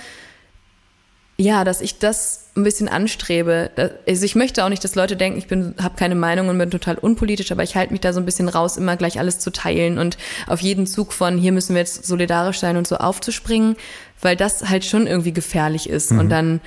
[1.36, 3.70] ja, dass ich das ein bisschen anstrebe.
[4.06, 6.70] Also ich möchte auch nicht, dass Leute denken, ich bin, habe keine Meinung und bin
[6.70, 9.50] total unpolitisch, aber ich halte mich da so ein bisschen raus, immer gleich alles zu
[9.50, 10.18] teilen und
[10.48, 13.76] auf jeden Zug von hier müssen wir jetzt solidarisch sein und so aufzuspringen,
[14.20, 16.10] weil das halt schon irgendwie gefährlich ist.
[16.10, 16.18] Mhm.
[16.18, 16.60] Und dann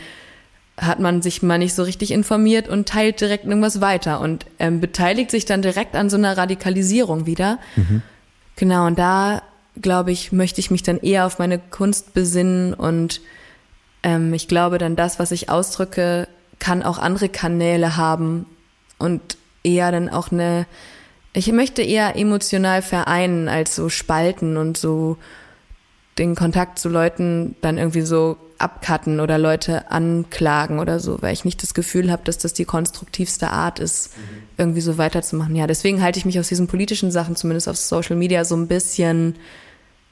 [0.81, 4.79] hat man sich mal nicht so richtig informiert und teilt direkt irgendwas weiter und ähm,
[4.79, 7.59] beteiligt sich dann direkt an so einer Radikalisierung wieder.
[7.75, 8.01] Mhm.
[8.55, 9.41] Genau, und da,
[9.81, 13.21] glaube ich, möchte ich mich dann eher auf meine Kunst besinnen und
[14.03, 16.27] ähm, ich glaube dann das, was ich ausdrücke,
[16.59, 18.45] kann auch andere Kanäle haben
[18.97, 20.65] und eher dann auch eine,
[21.33, 25.17] ich möchte eher emotional vereinen als so spalten und so
[26.17, 31.45] den Kontakt zu Leuten dann irgendwie so abcutten oder Leute anklagen oder so, weil ich
[31.45, 34.21] nicht das Gefühl habe, dass das die konstruktivste Art ist, mhm.
[34.57, 35.55] irgendwie so weiterzumachen.
[35.55, 38.67] Ja, deswegen halte ich mich aus diesen politischen Sachen, zumindest auf Social Media, so ein
[38.67, 39.35] bisschen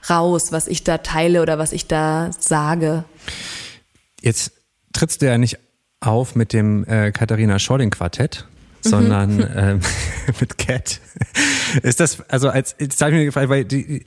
[0.09, 3.03] raus, was ich da teile oder was ich da sage.
[4.21, 4.51] Jetzt
[4.93, 5.59] trittst du ja nicht
[5.99, 8.47] auf mit dem äh, Katharina Schorling Quartett,
[8.81, 9.47] sondern mhm.
[9.55, 9.79] ähm,
[10.39, 10.99] mit Cat.
[11.83, 14.03] Ist das, also als, jetzt habe ich mir gefragt, weil die,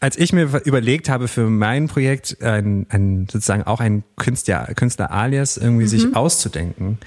[0.00, 5.10] als ich mir überlegt habe für mein Projekt, ein, ein sozusagen auch ein Künstler, Künstler
[5.10, 5.88] alias irgendwie mhm.
[5.88, 6.98] sich auszudenken,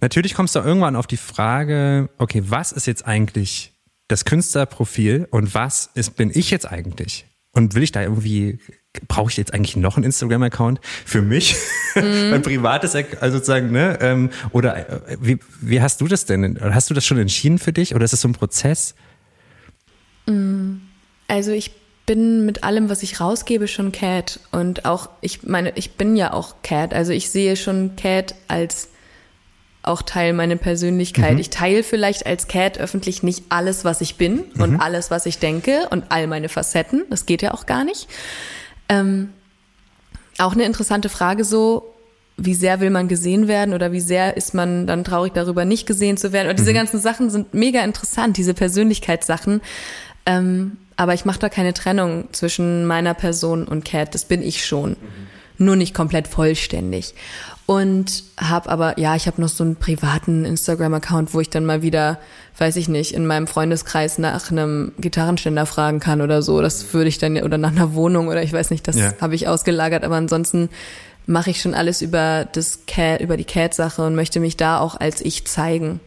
[0.00, 3.72] natürlich kommst du irgendwann auf die Frage, okay, was ist jetzt eigentlich
[4.08, 7.26] das Künstlerprofil und was ist, bin ich jetzt eigentlich?
[7.52, 8.58] Und will ich da irgendwie
[9.06, 11.56] brauche ich jetzt eigentlich noch einen Instagram-Account für mich?
[11.96, 12.34] Mm.
[12.34, 13.98] ein privates, also sozusagen, ne?
[14.00, 16.56] Ähm, oder äh, wie, wie hast du das denn?
[16.60, 18.94] Hast du das schon entschieden für dich oder ist es so ein Prozess?
[20.26, 20.76] Mm.
[21.26, 21.72] Also ich
[22.06, 24.38] bin mit allem, was ich rausgebe, schon Cat.
[24.52, 26.94] Und auch, ich meine, ich bin ja auch Cat.
[26.94, 28.90] Also ich sehe schon Cat als
[29.82, 31.34] auch Teil meiner Persönlichkeit.
[31.34, 31.38] Mhm.
[31.40, 34.62] Ich teile vielleicht als Cat öffentlich nicht alles, was ich bin mhm.
[34.62, 37.04] und alles, was ich denke und all meine Facetten.
[37.10, 38.08] Das geht ja auch gar nicht.
[38.90, 39.30] Ähm,
[40.38, 41.94] auch eine interessante Frage so,
[42.36, 45.86] wie sehr will man gesehen werden oder wie sehr ist man dann traurig darüber, nicht
[45.86, 46.48] gesehen zu werden.
[46.48, 46.76] Und diese mhm.
[46.76, 49.60] ganzen Sachen sind mega interessant, diese Persönlichkeitssachen.
[50.26, 54.14] Ähm, aber ich mache da keine Trennung zwischen meiner Person und Cat.
[54.14, 54.90] Das bin ich schon.
[54.90, 54.96] Mhm.
[55.58, 57.14] Nur nicht komplett vollständig.
[57.70, 61.82] Und habe aber, ja, ich habe noch so einen privaten Instagram-Account, wo ich dann mal
[61.82, 62.18] wieder,
[62.58, 66.60] weiß ich nicht, in meinem Freundeskreis nach einem Gitarrenständer fragen kann oder so.
[66.62, 69.12] Das würde ich dann, oder nach einer Wohnung oder ich weiß nicht, das ja.
[69.20, 70.02] habe ich ausgelagert.
[70.02, 70.68] Aber ansonsten
[71.26, 74.98] mache ich schon alles über das Cat, über die Cat-Sache und möchte mich da auch
[74.98, 76.00] als ich zeigen.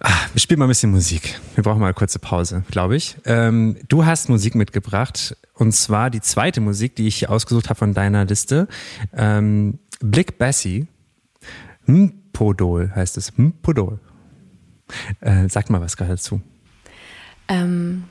[0.00, 1.40] Ach, wir spielen mal ein bisschen Musik.
[1.56, 3.16] Wir brauchen mal eine kurze Pause, glaube ich.
[3.24, 7.94] Ähm, du hast Musik mitgebracht und zwar die zweite Musik, die ich ausgesucht habe von
[7.94, 8.68] deiner Liste.
[9.12, 10.86] Ähm, Blick Bessie.
[11.86, 13.36] Mpodol heißt es.
[13.36, 13.98] Mpodol.
[15.20, 16.40] Äh, sag mal was gerade dazu.
[17.48, 18.04] Ähm,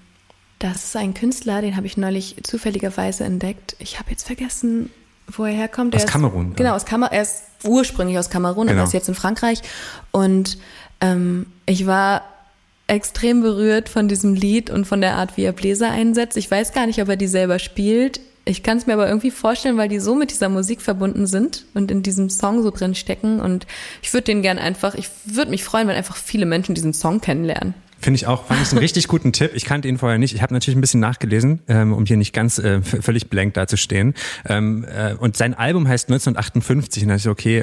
[0.59, 3.77] das ist ein Künstler, den habe ich neulich zufälligerweise entdeckt.
[3.79, 4.89] Ich habe jetzt vergessen,
[5.27, 5.95] wo er herkommt.
[5.95, 6.53] Aus er Kamerun.
[6.53, 7.15] genau, aus Kamerun.
[7.15, 8.79] Er ist ursprünglich aus Kamerun, genau.
[8.79, 9.61] aber ist jetzt in Frankreich.
[10.11, 10.57] Und
[10.99, 12.24] ähm, ich war
[12.88, 16.38] extrem berührt von diesem Lied und von der Art, wie er Bläser einsetzt.
[16.38, 18.22] Ich weiß gar nicht, ob er die selber spielt.
[18.45, 21.65] Ich kann es mir aber irgendwie vorstellen, weil die so mit dieser Musik verbunden sind
[21.74, 23.41] und in diesem Song so drin stecken.
[23.41, 23.68] Und
[24.01, 27.20] ich würde den gern einfach, ich würde mich freuen, wenn einfach viele Menschen diesen Song
[27.20, 27.74] kennenlernen.
[27.99, 29.51] Finde ich auch, fand ich einen richtig guten Tipp.
[29.55, 30.35] Ich kannte ihn vorher nicht.
[30.35, 34.13] Ich habe natürlich ein bisschen nachgelesen, ähm, um hier nicht ganz äh, völlig blank dazustehen.
[34.45, 37.59] Ähm, äh, und sein Album heißt 1958 und da dachte ich, okay,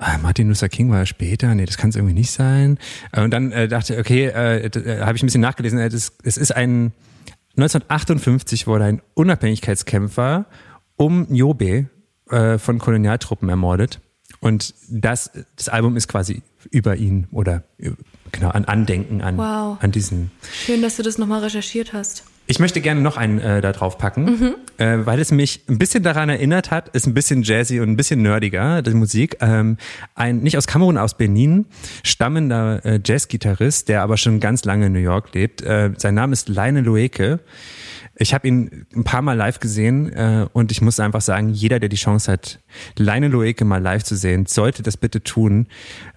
[0.00, 2.78] äh, Martin Luther King war später, nee, das kann es irgendwie nicht sein.
[3.12, 4.70] Äh, und dann äh, dachte ich, okay, äh,
[5.00, 6.92] habe ich ein bisschen nachgelesen, das, es ist ein
[7.56, 10.46] 1958 wurde ein Unabhängigkeitskämpfer
[10.96, 11.86] um Njobe
[12.30, 14.00] äh, von Kolonialtruppen ermordet.
[14.40, 17.64] Und das, das Album ist quasi über ihn oder
[18.32, 19.76] genau an Andenken an, wow.
[19.80, 20.30] an diesen.
[20.52, 22.24] Schön, dass du das nochmal recherchiert hast.
[22.50, 24.54] Ich möchte gerne noch einen äh, da drauf packen, mhm.
[24.78, 27.96] äh, weil es mich ein bisschen daran erinnert hat, ist ein bisschen jazzy und ein
[27.96, 29.36] bisschen nerdiger, die Musik.
[29.42, 29.76] Ähm,
[30.14, 31.66] ein nicht aus Kamerun, aus Benin
[32.02, 35.60] stammender äh, Jazzgitarrist, der aber schon ganz lange in New York lebt.
[35.60, 37.40] Äh, sein Name ist Leine Loeke.
[38.20, 41.78] Ich habe ihn ein paar Mal live gesehen äh, und ich muss einfach sagen, jeder,
[41.78, 42.58] der die Chance hat,
[42.96, 45.68] Leine Loeke mal live zu sehen, sollte das bitte tun.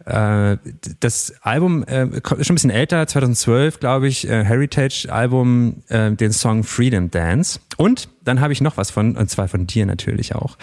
[0.06, 0.58] Äh,
[1.00, 6.32] das Album äh, ist schon ein bisschen älter, 2012, glaube ich, äh, Heritage-Album, äh, den
[6.32, 7.60] Song Freedom Dance.
[7.78, 10.58] Und dann habe ich noch was von, und zwar von dir natürlich auch,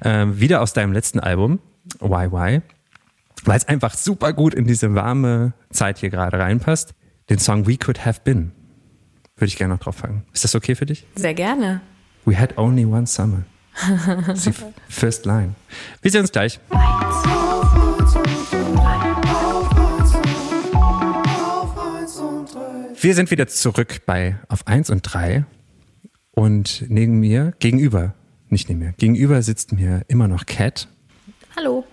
[0.00, 1.60] äh, wieder aus deinem letzten Album,
[2.00, 2.62] YY,
[3.44, 6.94] weil es einfach super gut in diese warme Zeit hier gerade reinpasst,
[7.28, 8.52] den Song We Could Have Been.
[9.40, 10.22] Würde ich gerne noch drauf fangen.
[10.34, 11.06] Ist das okay für dich?
[11.16, 11.80] Sehr gerne.
[12.26, 13.44] We had only one summer.
[14.44, 14.52] Die
[14.90, 15.54] first line.
[16.02, 16.60] Wir sehen uns gleich.
[23.00, 25.46] Wir sind wieder zurück bei auf 1 und 3
[26.32, 28.12] und neben mir, gegenüber,
[28.50, 30.86] nicht neben mir, gegenüber sitzt mir immer noch Cat.
[31.56, 31.86] Hallo.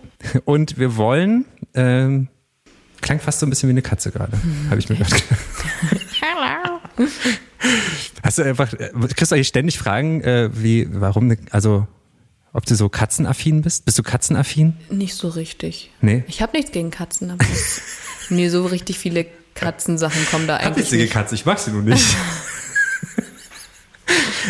[0.43, 2.28] Und wir wollen, ähm,
[3.00, 4.38] klang fast so ein bisschen wie eine Katze gerade,
[4.70, 5.24] habe ich mir gedacht.
[8.24, 8.74] Hast du einfach,
[9.16, 11.88] kriegst du eigentlich ständig Fragen, äh, wie, warum, ne, also,
[12.54, 13.86] ob du so katzenaffin bist?
[13.86, 14.76] Bist du katzenaffin?
[14.89, 15.91] Nicht so richtig.
[16.02, 16.24] Nee.
[16.28, 17.45] Ich habe nichts gegen Katzen, aber
[18.30, 20.86] nee, so richtig viele Katzensachen kommen da eigentlich.
[20.86, 22.06] Witzige Katze, ich mag sie nur nicht.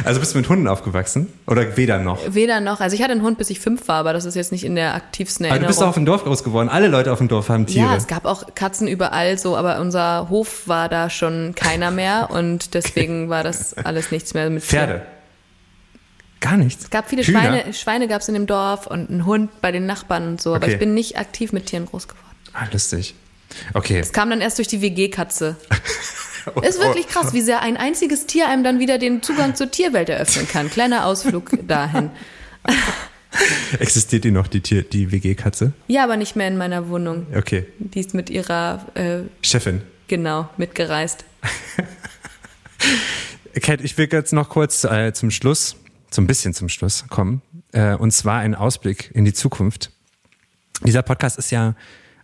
[0.07, 1.31] Also bist du mit Hunden aufgewachsen?
[1.45, 2.33] Oder weder noch?
[2.33, 2.79] Weder noch.
[2.79, 4.75] Also ich hatte einen Hund, bis ich fünf war, aber das ist jetzt nicht in
[4.75, 5.63] der aktivsten Erinnerung.
[5.63, 6.69] Aber du bist doch auf dem Dorf groß geworden.
[6.69, 7.87] Alle Leute auf dem Dorf haben Tiere.
[7.87, 12.29] Ja, es gab auch Katzen überall so, aber unser Hof war da schon keiner mehr
[12.31, 14.93] und deswegen war das alles nichts mehr mit Pferde.
[14.93, 15.17] Tieren.
[16.39, 16.85] Gar nichts.
[16.85, 17.41] Es gab viele Hühner.
[17.41, 20.53] Schweine, Schweine gab es in dem Dorf und einen Hund bei den Nachbarn und so,
[20.55, 20.73] aber okay.
[20.73, 22.23] ich bin nicht aktiv mit Tieren groß geworden.
[22.53, 23.15] Ah, lustig.
[23.73, 23.99] Okay.
[23.99, 25.57] Es kam dann erst durch die WG-Katze.
[26.61, 30.09] Ist wirklich krass, wie sehr ein einziges Tier einem dann wieder den Zugang zur Tierwelt
[30.09, 30.69] eröffnen kann.
[30.69, 32.09] Kleiner Ausflug dahin.
[33.79, 35.73] Existiert die noch, die, Tier, die WG-Katze?
[35.87, 37.27] Ja, aber nicht mehr in meiner Wohnung.
[37.35, 37.65] Okay.
[37.79, 39.81] Die ist mit ihrer äh, Chefin.
[40.07, 41.25] Genau, mitgereist.
[43.61, 45.75] Kat, ich will jetzt noch kurz äh, zum Schluss,
[46.09, 47.41] so ein bisschen zum Schluss kommen.
[47.73, 49.91] Äh, und zwar ein Ausblick in die Zukunft.
[50.83, 51.75] Dieser Podcast ist ja,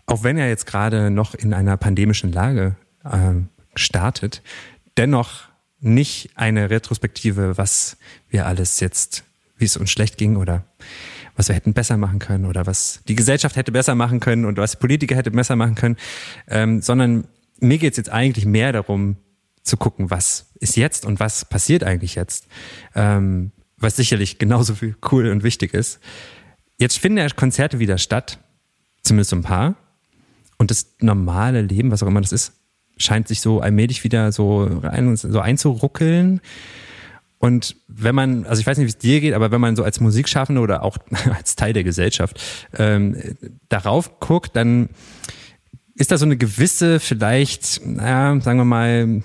[0.05, 3.33] auch wenn er jetzt gerade noch in einer pandemischen Lage äh,
[3.75, 4.41] startet,
[4.97, 5.43] dennoch
[5.79, 7.97] nicht eine Retrospektive, was
[8.29, 9.23] wir alles jetzt,
[9.57, 10.63] wie es uns schlecht ging oder
[11.35, 14.57] was wir hätten besser machen können oder was die Gesellschaft hätte besser machen können und
[14.57, 15.97] was Politiker hätte besser machen können,
[16.47, 17.27] ähm, sondern
[17.59, 19.17] mir geht es jetzt eigentlich mehr darum
[19.63, 22.47] zu gucken, was ist jetzt und was passiert eigentlich jetzt,
[22.95, 25.99] ähm, was sicherlich genauso viel cool und wichtig ist.
[26.77, 28.39] Jetzt finden ja Konzerte wieder statt,
[29.03, 29.75] zumindest ein paar.
[30.57, 32.53] Und das normale Leben, was auch immer das ist,
[32.97, 36.41] scheint sich so allmählich wieder so, rein, so einzuruckeln.
[37.39, 39.83] Und wenn man, also ich weiß nicht, wie es dir geht, aber wenn man so
[39.83, 40.97] als Musikschaffende oder auch
[41.35, 42.41] als Teil der Gesellschaft
[42.77, 43.17] ähm,
[43.69, 44.89] darauf guckt, dann
[45.95, 49.23] ist da so eine gewisse, vielleicht, naja, sagen wir mal,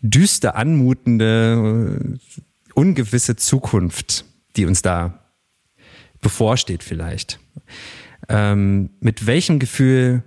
[0.00, 2.18] düster anmutende,
[2.74, 4.24] ungewisse Zukunft,
[4.56, 5.24] die uns da
[6.20, 7.38] bevorsteht vielleicht.
[8.28, 10.22] Ähm, mit welchem Gefühl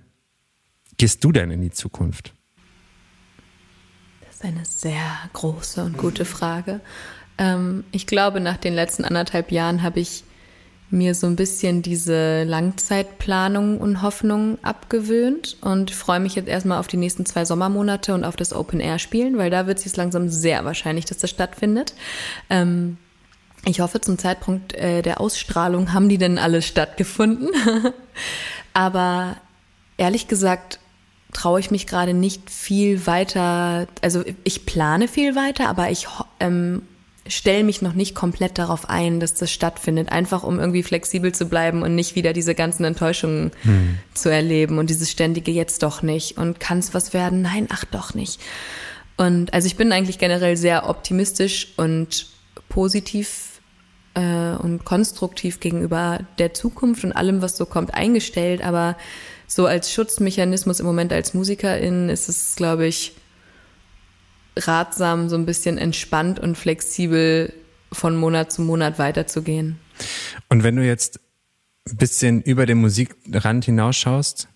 [0.96, 2.34] gehst du denn in die Zukunft?
[4.38, 6.80] Ist eine sehr große und gute Frage.
[7.38, 10.22] Ähm, ich glaube, nach den letzten anderthalb Jahren habe ich
[10.90, 16.86] mir so ein bisschen diese Langzeitplanung und Hoffnung abgewöhnt und freue mich jetzt erstmal auf
[16.86, 19.96] die nächsten zwei Sommermonate und auf das Open Air spielen, weil da wird es jetzt
[19.96, 21.94] langsam sehr wahrscheinlich, dass das stattfindet.
[22.48, 22.96] Ähm,
[23.64, 27.48] ich hoffe, zum Zeitpunkt äh, der Ausstrahlung haben die denn alle stattgefunden.
[28.72, 29.36] Aber
[29.96, 30.78] ehrlich gesagt
[31.32, 36.06] traue ich mich gerade nicht viel weiter, also ich plane viel weiter, aber ich
[36.40, 36.82] ähm,
[37.26, 41.46] stelle mich noch nicht komplett darauf ein, dass das stattfindet, einfach um irgendwie flexibel zu
[41.46, 43.98] bleiben und nicht wieder diese ganzen Enttäuschungen hm.
[44.14, 47.42] zu erleben und dieses ständige jetzt doch nicht und kann es was werden?
[47.42, 48.40] Nein, ach doch nicht.
[49.16, 52.26] Und also ich bin eigentlich generell sehr optimistisch und
[52.68, 53.60] positiv
[54.14, 58.62] äh, und konstruktiv gegenüber der Zukunft und allem, was so kommt, eingestellt.
[58.62, 58.96] Aber
[59.48, 63.14] so als Schutzmechanismus im Moment als Musikerin ist es, glaube ich,
[64.56, 67.52] ratsam, so ein bisschen entspannt und flexibel
[67.90, 69.80] von Monat zu Monat weiterzugehen.
[70.48, 71.18] Und wenn du jetzt
[71.88, 74.48] ein bisschen über den Musikrand hinausschaust,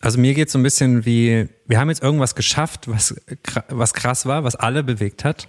[0.00, 3.14] also mir geht es so ein bisschen wie, wir haben jetzt irgendwas geschafft, was,
[3.68, 5.48] was krass war, was alle bewegt hat.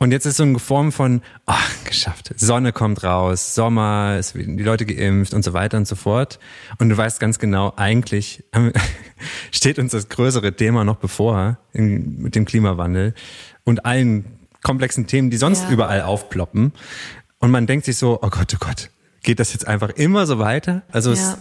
[0.00, 2.32] Und jetzt ist so eine Form von, ach, geschafft.
[2.34, 6.38] Sonne kommt raus, Sommer, es werden die Leute geimpft und so weiter und so fort.
[6.78, 8.42] Und du weißt ganz genau, eigentlich
[9.52, 13.12] steht uns das größere Thema noch bevor in, mit dem Klimawandel
[13.64, 14.24] und allen
[14.62, 15.70] komplexen Themen, die sonst ja.
[15.70, 16.72] überall aufploppen.
[17.38, 18.88] Und man denkt sich so, oh Gott, oh Gott,
[19.22, 20.80] geht das jetzt einfach immer so weiter?
[20.90, 21.16] Also ja.
[21.16, 21.36] es,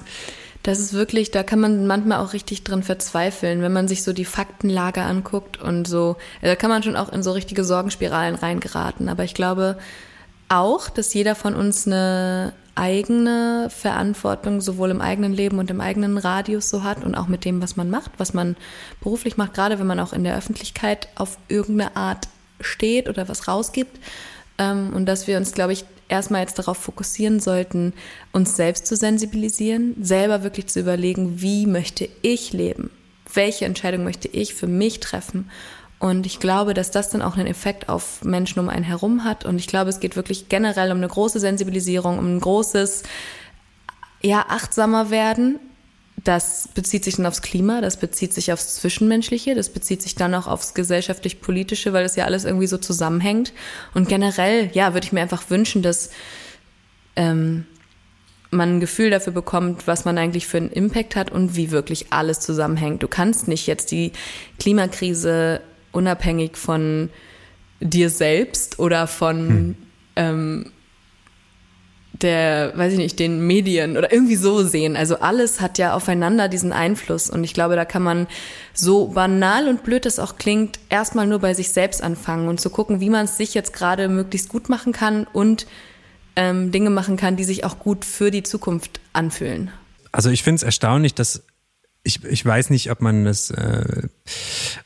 [0.63, 4.11] das ist wirklich, da kann man manchmal auch richtig drin verzweifeln, wenn man sich so
[4.11, 6.17] die Faktenlage anguckt und so.
[6.41, 9.07] Da kann man schon auch in so richtige Sorgenspiralen reingeraten.
[9.07, 9.77] Aber ich glaube
[10.49, 16.17] auch, dass jeder von uns eine eigene Verantwortung sowohl im eigenen Leben und im eigenen
[16.17, 18.55] Radius so hat und auch mit dem, was man macht, was man
[19.01, 22.27] beruflich macht, gerade wenn man auch in der Öffentlichkeit auf irgendeine Art
[22.61, 23.97] steht oder was rausgibt.
[24.57, 27.93] Ähm, und dass wir uns, glaube ich, erstmal jetzt darauf fokussieren sollten,
[28.31, 32.89] uns selbst zu sensibilisieren, selber wirklich zu überlegen, wie möchte ich leben?
[33.33, 35.49] Welche Entscheidung möchte ich für mich treffen?
[35.99, 39.45] Und ich glaube, dass das dann auch einen Effekt auf Menschen um einen herum hat.
[39.45, 43.03] Und ich glaube, es geht wirklich generell um eine große Sensibilisierung, um ein großes,
[44.21, 45.59] ja, achtsamer werden
[46.23, 50.33] das bezieht sich dann aufs Klima, das bezieht sich aufs Zwischenmenschliche, das bezieht sich dann
[50.33, 53.53] auch aufs gesellschaftlich-politische, weil das ja alles irgendwie so zusammenhängt.
[53.93, 56.09] Und generell, ja, würde ich mir einfach wünschen, dass
[57.15, 57.65] ähm,
[58.51, 62.07] man ein Gefühl dafür bekommt, was man eigentlich für einen Impact hat und wie wirklich
[62.11, 63.03] alles zusammenhängt.
[63.03, 64.11] Du kannst nicht jetzt die
[64.59, 65.61] Klimakrise
[65.91, 67.09] unabhängig von
[67.79, 69.75] dir selbst oder von hm.
[70.15, 70.71] ähm,
[72.21, 74.95] der, weiß ich nicht, den Medien oder irgendwie so sehen.
[74.95, 77.29] Also alles hat ja aufeinander diesen Einfluss.
[77.29, 78.27] Und ich glaube, da kann man
[78.73, 82.69] so banal und blöd es auch klingt, erstmal nur bei sich selbst anfangen und zu
[82.69, 85.67] gucken, wie man es sich jetzt gerade möglichst gut machen kann und
[86.35, 89.71] ähm, Dinge machen kann, die sich auch gut für die Zukunft anfühlen.
[90.11, 91.43] Also ich finde es erstaunlich, dass
[92.03, 94.07] ich, ich weiß nicht, ob man das, äh,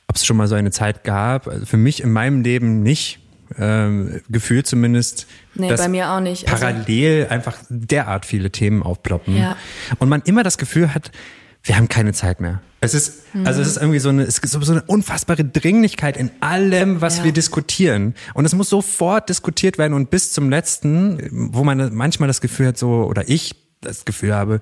[0.07, 1.47] ob es schon mal so eine Zeit gab.
[1.47, 3.19] Also für mich in meinem Leben nicht
[3.57, 6.47] ähm, Gefühl zumindest, nee, dass bei mir auch nicht.
[6.47, 9.35] Also parallel einfach derart viele Themen aufploppen.
[9.35, 9.57] Ja.
[9.99, 11.11] Und man immer das Gefühl hat,
[11.63, 12.61] wir haben keine Zeit mehr.
[12.81, 13.47] Es ist, mhm.
[13.47, 17.19] also es ist irgendwie so eine, es ist so eine unfassbare Dringlichkeit in allem, was
[17.19, 17.23] ja.
[17.23, 18.15] wir diskutieren.
[18.33, 22.67] Und es muss sofort diskutiert werden und bis zum letzten, wo man manchmal das Gefühl
[22.67, 24.59] hat, so, oder ich das Gefühl habe,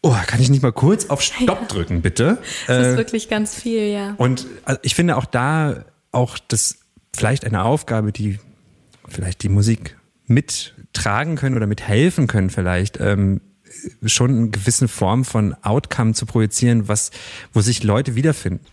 [0.00, 2.38] Oh, kann ich nicht mal kurz auf Stopp drücken, bitte?
[2.66, 4.14] Das ist äh, wirklich ganz viel, ja.
[4.16, 6.77] Und also ich finde auch da auch das
[7.14, 8.38] vielleicht eine Aufgabe, die
[9.08, 9.96] vielleicht die Musik
[10.26, 13.40] mittragen können oder mithelfen können, vielleicht ähm,
[14.04, 17.10] schon eine gewisse Form von Outcome zu projizieren, was,
[17.52, 18.64] wo sich Leute wiederfinden.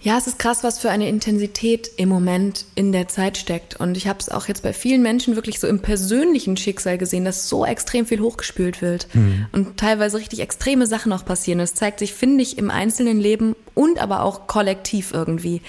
[0.00, 3.80] Ja, es ist krass, was für eine Intensität im Moment in der Zeit steckt.
[3.80, 7.24] Und ich habe es auch jetzt bei vielen Menschen wirklich so im persönlichen Schicksal gesehen,
[7.24, 9.46] dass so extrem viel hochgespült wird mhm.
[9.50, 11.58] und teilweise richtig extreme Sachen auch passieren.
[11.58, 15.62] Es zeigt sich, finde ich, im einzelnen Leben und aber auch kollektiv irgendwie.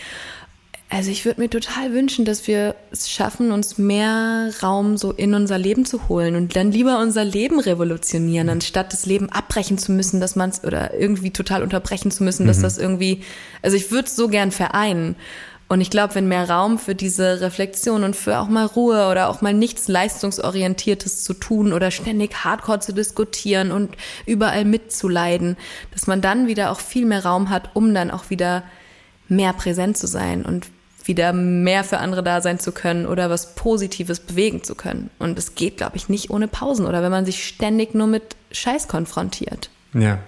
[0.91, 5.35] Also ich würde mir total wünschen, dass wir es schaffen, uns mehr Raum so in
[5.35, 8.53] unser Leben zu holen und dann lieber unser Leben revolutionieren, mhm.
[8.53, 12.47] anstatt das Leben abbrechen zu müssen, dass man es oder irgendwie total unterbrechen zu müssen,
[12.47, 12.63] dass mhm.
[12.63, 13.23] das irgendwie,
[13.61, 15.15] also ich würde es so gern vereinen.
[15.67, 19.29] Und ich glaube, wenn mehr Raum für diese Reflexion und für auch mal Ruhe oder
[19.29, 25.55] auch mal nichts leistungsorientiertes zu tun oder ständig Hardcore zu diskutieren und überall mitzuleiden,
[25.93, 28.63] dass man dann wieder auch viel mehr Raum hat, um dann auch wieder
[29.27, 30.65] mehr präsent zu sein und
[31.09, 35.09] wieder mehr für andere da sein zu können oder was Positives bewegen zu können.
[35.19, 38.37] Und es geht, glaube ich, nicht ohne Pausen oder wenn man sich ständig nur mit
[38.51, 39.69] Scheiß konfrontiert.
[39.93, 40.19] Ja.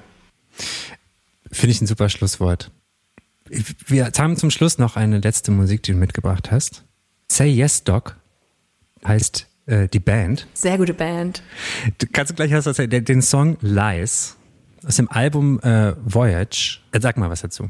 [1.50, 2.72] Finde ich ein super Schlusswort.
[3.88, 6.84] Wir haben zum Schluss noch eine letzte Musik, die du mitgebracht hast.
[7.30, 8.18] Say Yes Doc
[9.06, 10.48] heißt äh, die Band.
[10.54, 11.44] Sehr gute Band.
[12.00, 13.06] Du kannst gleich was erzählen.
[13.06, 14.36] Den Song Lies
[14.86, 16.80] aus dem Album äh, Voyage.
[17.00, 17.70] Sag mal was dazu.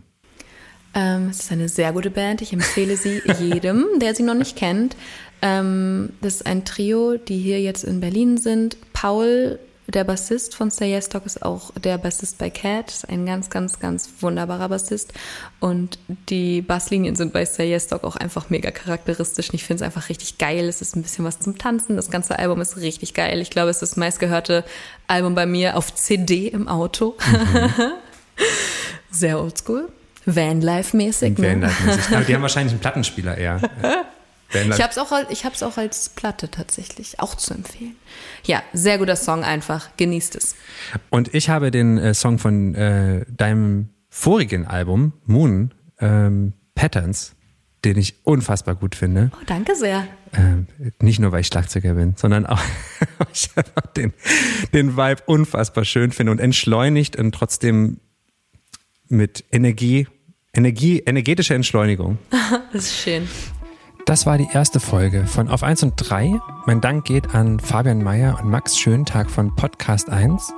[0.94, 2.42] Ähm, es ist eine sehr gute Band.
[2.42, 4.96] Ich empfehle sie jedem, der sie noch nicht kennt.
[5.42, 8.78] Ähm, das ist ein Trio, die hier jetzt in Berlin sind.
[8.94, 13.04] Paul, der Bassist von Say Yes Talk, ist auch der Bassist bei Cat.
[13.08, 15.14] Ein ganz, ganz, ganz wunderbarer Bassist.
[15.60, 15.98] Und
[16.30, 19.50] die Basslinien sind bei Say Yes Talk auch einfach mega charakteristisch.
[19.50, 20.68] Und ich finde es einfach richtig geil.
[20.68, 21.96] Es ist ein bisschen was zum Tanzen.
[21.96, 23.42] Das ganze Album ist richtig geil.
[23.42, 24.66] Ich glaube, es ist das meistgehörte
[25.08, 27.16] Album bei mir auf CD im Auto.
[27.32, 27.94] Mhm.
[29.10, 29.90] Sehr oldschool.
[30.26, 31.38] Vanlife-mäßig.
[31.38, 31.62] Ne?
[31.62, 32.16] Vanlife-mäßig.
[32.16, 33.62] Aber die haben wahrscheinlich einen Plattenspieler eher.
[34.54, 37.96] Ich habe es auch, ich hab's auch als Platte tatsächlich, auch zu empfehlen.
[38.44, 40.56] Ja, sehr guter Song einfach, genießt es.
[41.10, 47.34] Und ich habe den äh, Song von äh, deinem vorigen Album, Moon, ähm, Patterns,
[47.86, 49.32] den ich unfassbar gut finde.
[49.34, 50.06] Oh, danke sehr.
[50.34, 50.68] Ähm,
[51.02, 52.62] nicht nur, weil ich Schlagzeuger bin, sondern auch,
[53.18, 54.14] weil ich einfach den,
[54.74, 58.00] den Vibe unfassbar schön finde und entschleunigt und trotzdem
[59.12, 60.08] mit Energie,
[60.54, 62.18] Energie, energetischer Entschleunigung.
[62.74, 63.28] das ist schön.
[64.06, 66.40] Das war die erste Folge von Auf 1 und 3.
[66.66, 70.54] Mein Dank geht an Fabian Meyer und Max Schöntag von Podcast 1.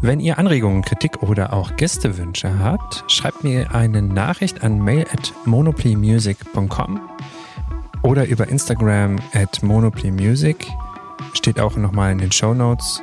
[0.00, 5.32] Wenn ihr Anregungen, Kritik oder auch Gästewünsche habt, schreibt mir eine Nachricht an mail at
[5.44, 7.00] monoplymusic.com
[8.02, 10.66] oder über Instagram at monoplymusic.
[11.34, 13.02] Steht auch nochmal in den Show Notes.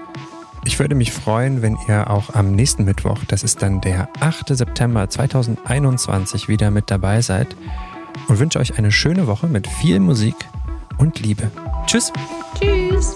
[0.65, 4.47] Ich würde mich freuen, wenn ihr auch am nächsten Mittwoch, das ist dann der 8.
[4.49, 7.55] September 2021, wieder mit dabei seid
[8.27, 10.35] und wünsche euch eine schöne Woche mit viel Musik
[10.97, 11.51] und Liebe.
[11.85, 12.11] Tschüss.
[12.59, 13.13] Tschüss.